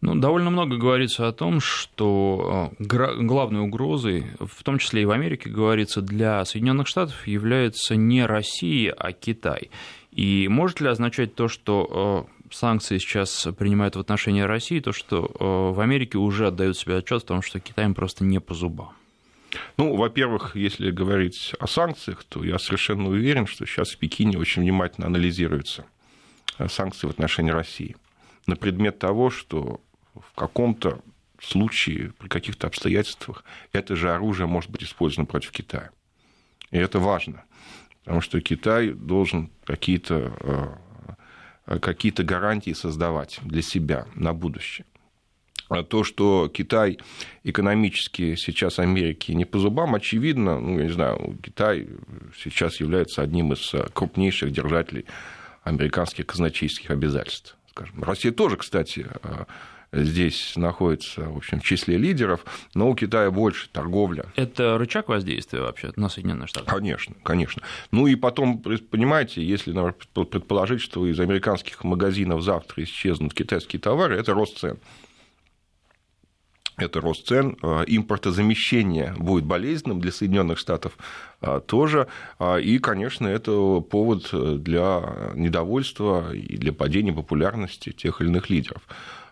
Ну, 0.00 0.14
довольно 0.14 0.50
много 0.50 0.76
говорится 0.76 1.26
о 1.26 1.32
том, 1.32 1.58
что 1.60 2.70
а, 2.70 2.74
главной 2.78 3.62
угрозой, 3.62 4.26
в 4.38 4.62
том 4.62 4.78
числе 4.78 5.02
и 5.02 5.04
в 5.04 5.10
Америке, 5.10 5.50
говорится, 5.50 6.02
для 6.02 6.44
Соединенных 6.44 6.86
Штатов 6.86 7.26
является 7.26 7.96
не 7.96 8.24
Россия, 8.24 8.92
а 8.92 9.12
Китай. 9.12 9.70
И 10.12 10.46
может 10.48 10.80
ли 10.80 10.88
означать 10.88 11.34
то, 11.34 11.48
что 11.48 11.88
а, 11.90 12.52
санкции 12.54 12.98
сейчас 12.98 13.48
принимают 13.58 13.96
в 13.96 14.00
отношении 14.00 14.42
России, 14.42 14.78
то, 14.78 14.92
что 14.92 15.30
в 15.74 15.80
Америке 15.80 16.16
уже 16.18 16.46
отдают 16.46 16.78
себе 16.78 16.98
отчет 16.98 17.22
в 17.22 17.26
том, 17.26 17.42
что 17.42 17.58
Китай 17.58 17.84
им 17.84 17.94
просто 17.94 18.24
не 18.24 18.40
по 18.40 18.54
зубам? 18.54 18.97
Ну, 19.76 19.96
во-первых, 19.96 20.56
если 20.56 20.90
говорить 20.90 21.54
о 21.58 21.66
санкциях, 21.66 22.24
то 22.24 22.44
я 22.44 22.58
совершенно 22.58 23.08
уверен, 23.08 23.46
что 23.46 23.64
сейчас 23.66 23.90
в 23.90 23.98
Пекине 23.98 24.38
очень 24.38 24.62
внимательно 24.62 25.06
анализируются 25.06 25.86
э, 26.58 26.68
санкции 26.68 27.06
в 27.06 27.10
отношении 27.10 27.50
России 27.50 27.96
на 28.46 28.56
предмет 28.56 28.98
того, 28.98 29.30
что 29.30 29.80
в 30.14 30.34
каком-то 30.34 31.00
случае, 31.40 32.12
при 32.18 32.28
каких-то 32.28 32.66
обстоятельствах 32.66 33.44
это 33.72 33.94
же 33.94 34.12
оружие 34.12 34.46
может 34.46 34.70
быть 34.70 34.82
использовано 34.82 35.26
против 35.26 35.52
Китая. 35.52 35.90
И 36.70 36.76
это 36.76 36.98
важно, 36.98 37.44
потому 38.04 38.20
что 38.20 38.40
Китай 38.40 38.90
должен 38.90 39.50
какие-то 39.64 40.32
э, 40.40 41.78
какие 41.80 42.12
гарантии 42.12 42.72
создавать 42.72 43.40
для 43.42 43.62
себя 43.62 44.06
на 44.14 44.32
будущее. 44.32 44.86
А 45.68 45.82
то, 45.82 46.02
что 46.02 46.48
Китай 46.48 46.98
экономически 47.44 48.36
сейчас 48.36 48.78
Америке 48.78 49.34
не 49.34 49.44
по 49.44 49.58
зубам, 49.58 49.94
очевидно, 49.94 50.58
ну, 50.60 50.78
я 50.78 50.84
не 50.84 50.92
знаю, 50.92 51.38
Китай 51.42 51.88
сейчас 52.36 52.80
является 52.80 53.22
одним 53.22 53.52
из 53.52 53.74
крупнейших 53.92 54.50
держателей 54.50 55.04
американских 55.62 56.26
казначейских 56.26 56.90
обязательств. 56.90 57.56
Скажем. 57.70 58.02
Россия 58.02 58.32
тоже, 58.32 58.56
кстати, 58.56 59.06
здесь 59.92 60.54
находится 60.56 61.24
в, 61.24 61.36
общем, 61.36 61.60
в 61.60 61.64
числе 61.64 61.96
лидеров, 61.96 62.44
но 62.74 62.90
у 62.90 62.94
Китая 62.94 63.30
больше 63.30 63.68
торговля. 63.68 64.24
Это 64.36 64.78
рычаг 64.78 65.08
воздействия 65.08 65.60
вообще 65.60 65.92
на 65.96 66.08
Соединенные 66.08 66.46
Штаты? 66.46 66.66
Конечно, 66.66 67.14
конечно. 67.22 67.62
Ну 67.90 68.06
и 68.06 68.14
потом, 68.14 68.58
понимаете, 68.58 69.44
если 69.44 69.72
предположить, 70.24 70.80
что 70.80 71.06
из 71.06 71.20
американских 71.20 71.84
магазинов 71.84 72.42
завтра 72.42 72.82
исчезнут 72.84 73.34
китайские 73.34 73.80
товары, 73.80 74.18
это 74.18 74.32
рост 74.32 74.58
цен. 74.58 74.78
Это 76.78 77.00
рост 77.00 77.26
цен, 77.26 77.56
а, 77.62 77.82
импортозамещение 77.82 79.14
будет 79.18 79.44
болезненным 79.44 80.00
для 80.00 80.12
Соединенных 80.12 80.58
Штатов 80.58 80.96
а, 81.40 81.60
тоже, 81.60 82.08
а, 82.38 82.56
и, 82.56 82.78
конечно, 82.78 83.26
это 83.26 83.80
повод 83.80 84.30
для 84.62 85.32
недовольства 85.34 86.32
и 86.32 86.56
для 86.56 86.72
падения 86.72 87.12
популярности 87.12 87.90
тех 87.90 88.20
или 88.20 88.28
иных 88.28 88.48
лидеров. 88.48 88.82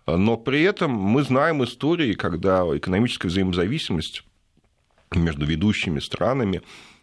Но 0.07 0.37
при 0.37 0.63
этом 0.63 0.93
мы 0.93 1.23
знаем 1.25 1.65
истории, 1.65 2.13
когда 2.13 2.63
экономическая 2.77 3.27
взаимозависимость 3.27 4.23
между 5.13 5.45
ведущими 5.45 5.99
странами 5.99 6.63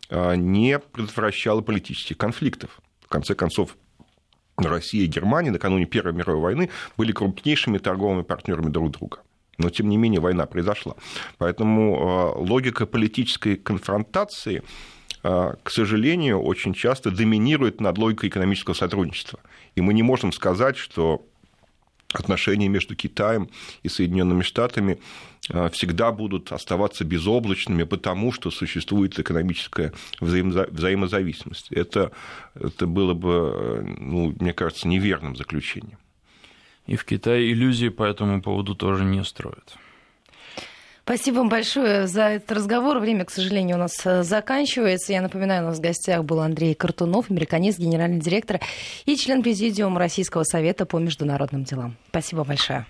не 0.09 0.79
предотвращала 0.79 1.59
политических 1.59 2.17
конфликтов. 2.17 2.79
В 3.01 3.09
конце 3.09 3.35
концов, 3.35 3.75
Россия 4.55 5.03
и 5.03 5.07
Германия 5.07 5.51
накануне 5.51 5.85
Первой 5.85 6.13
мировой 6.13 6.41
войны 6.41 6.69
были 6.95 7.11
крупнейшими 7.11 7.77
торговыми 7.77 8.21
партнерами 8.21 8.69
друг 8.69 8.91
друга. 8.91 9.19
Но, 9.57 9.69
тем 9.69 9.89
не 9.89 9.97
менее, 9.97 10.19
война 10.19 10.45
произошла. 10.45 10.95
Поэтому 11.37 11.97
а, 11.97 12.31
логика 12.37 12.85
политической 12.85 13.55
конфронтации, 13.55 14.63
а, 15.21 15.55
к 15.63 15.69
сожалению, 15.69 16.41
очень 16.41 16.73
часто 16.73 17.11
доминирует 17.11 17.79
над 17.79 17.97
логикой 17.97 18.29
экономического 18.29 18.73
сотрудничества. 18.73 19.39
И 19.75 19.81
мы 19.81 19.93
не 19.93 20.03
можем 20.03 20.31
сказать, 20.31 20.77
что 20.77 21.25
отношения 22.13 22.67
между 22.67 22.95
Китаем 22.95 23.49
и 23.81 23.89
Соединенными 23.89 24.43
Штатами 24.43 24.99
а, 25.51 25.69
всегда 25.69 26.11
будут 26.11 26.51
оставаться 26.51 27.03
безоблачными, 27.03 27.83
потому 27.83 28.31
что 28.31 28.51
существует 28.51 29.19
экономическая 29.19 29.93
взаимозависимость. 30.19 31.71
Это, 31.71 32.11
это 32.55 32.87
было 32.87 33.13
бы, 33.13 33.95
ну, 33.99 34.33
мне 34.39 34.53
кажется, 34.53 34.87
неверным 34.87 35.35
заключением. 35.35 35.97
И 36.85 36.95
в 36.95 37.05
Китае 37.05 37.51
иллюзии 37.51 37.89
по 37.89 38.03
этому 38.03 38.41
поводу 38.41 38.75
тоже 38.75 39.03
не 39.05 39.23
строят. 39.23 39.77
Спасибо 41.05 41.37
вам 41.37 41.49
большое 41.49 42.07
за 42.07 42.23
этот 42.29 42.51
разговор. 42.53 42.99
Время, 42.99 43.25
к 43.25 43.29
сожалению, 43.29 43.75
у 43.75 43.79
нас 43.79 43.93
э, 44.05 44.23
заканчивается. 44.23 45.11
Я 45.11 45.21
напоминаю, 45.21 45.63
у 45.63 45.67
нас 45.67 45.79
в 45.79 45.81
гостях 45.81 46.23
был 46.23 46.39
Андрей 46.39 46.75
Картунов, 46.75 47.29
американист, 47.29 47.77
генеральный 47.77 48.21
директор 48.21 48.61
и 49.05 49.17
член 49.17 49.43
президиума 49.43 49.99
Российского 49.99 50.43
совета 50.43 50.85
по 50.85 50.99
международным 50.99 51.65
делам. 51.65 51.97
Спасибо 52.09 52.45
большое. 52.45 52.85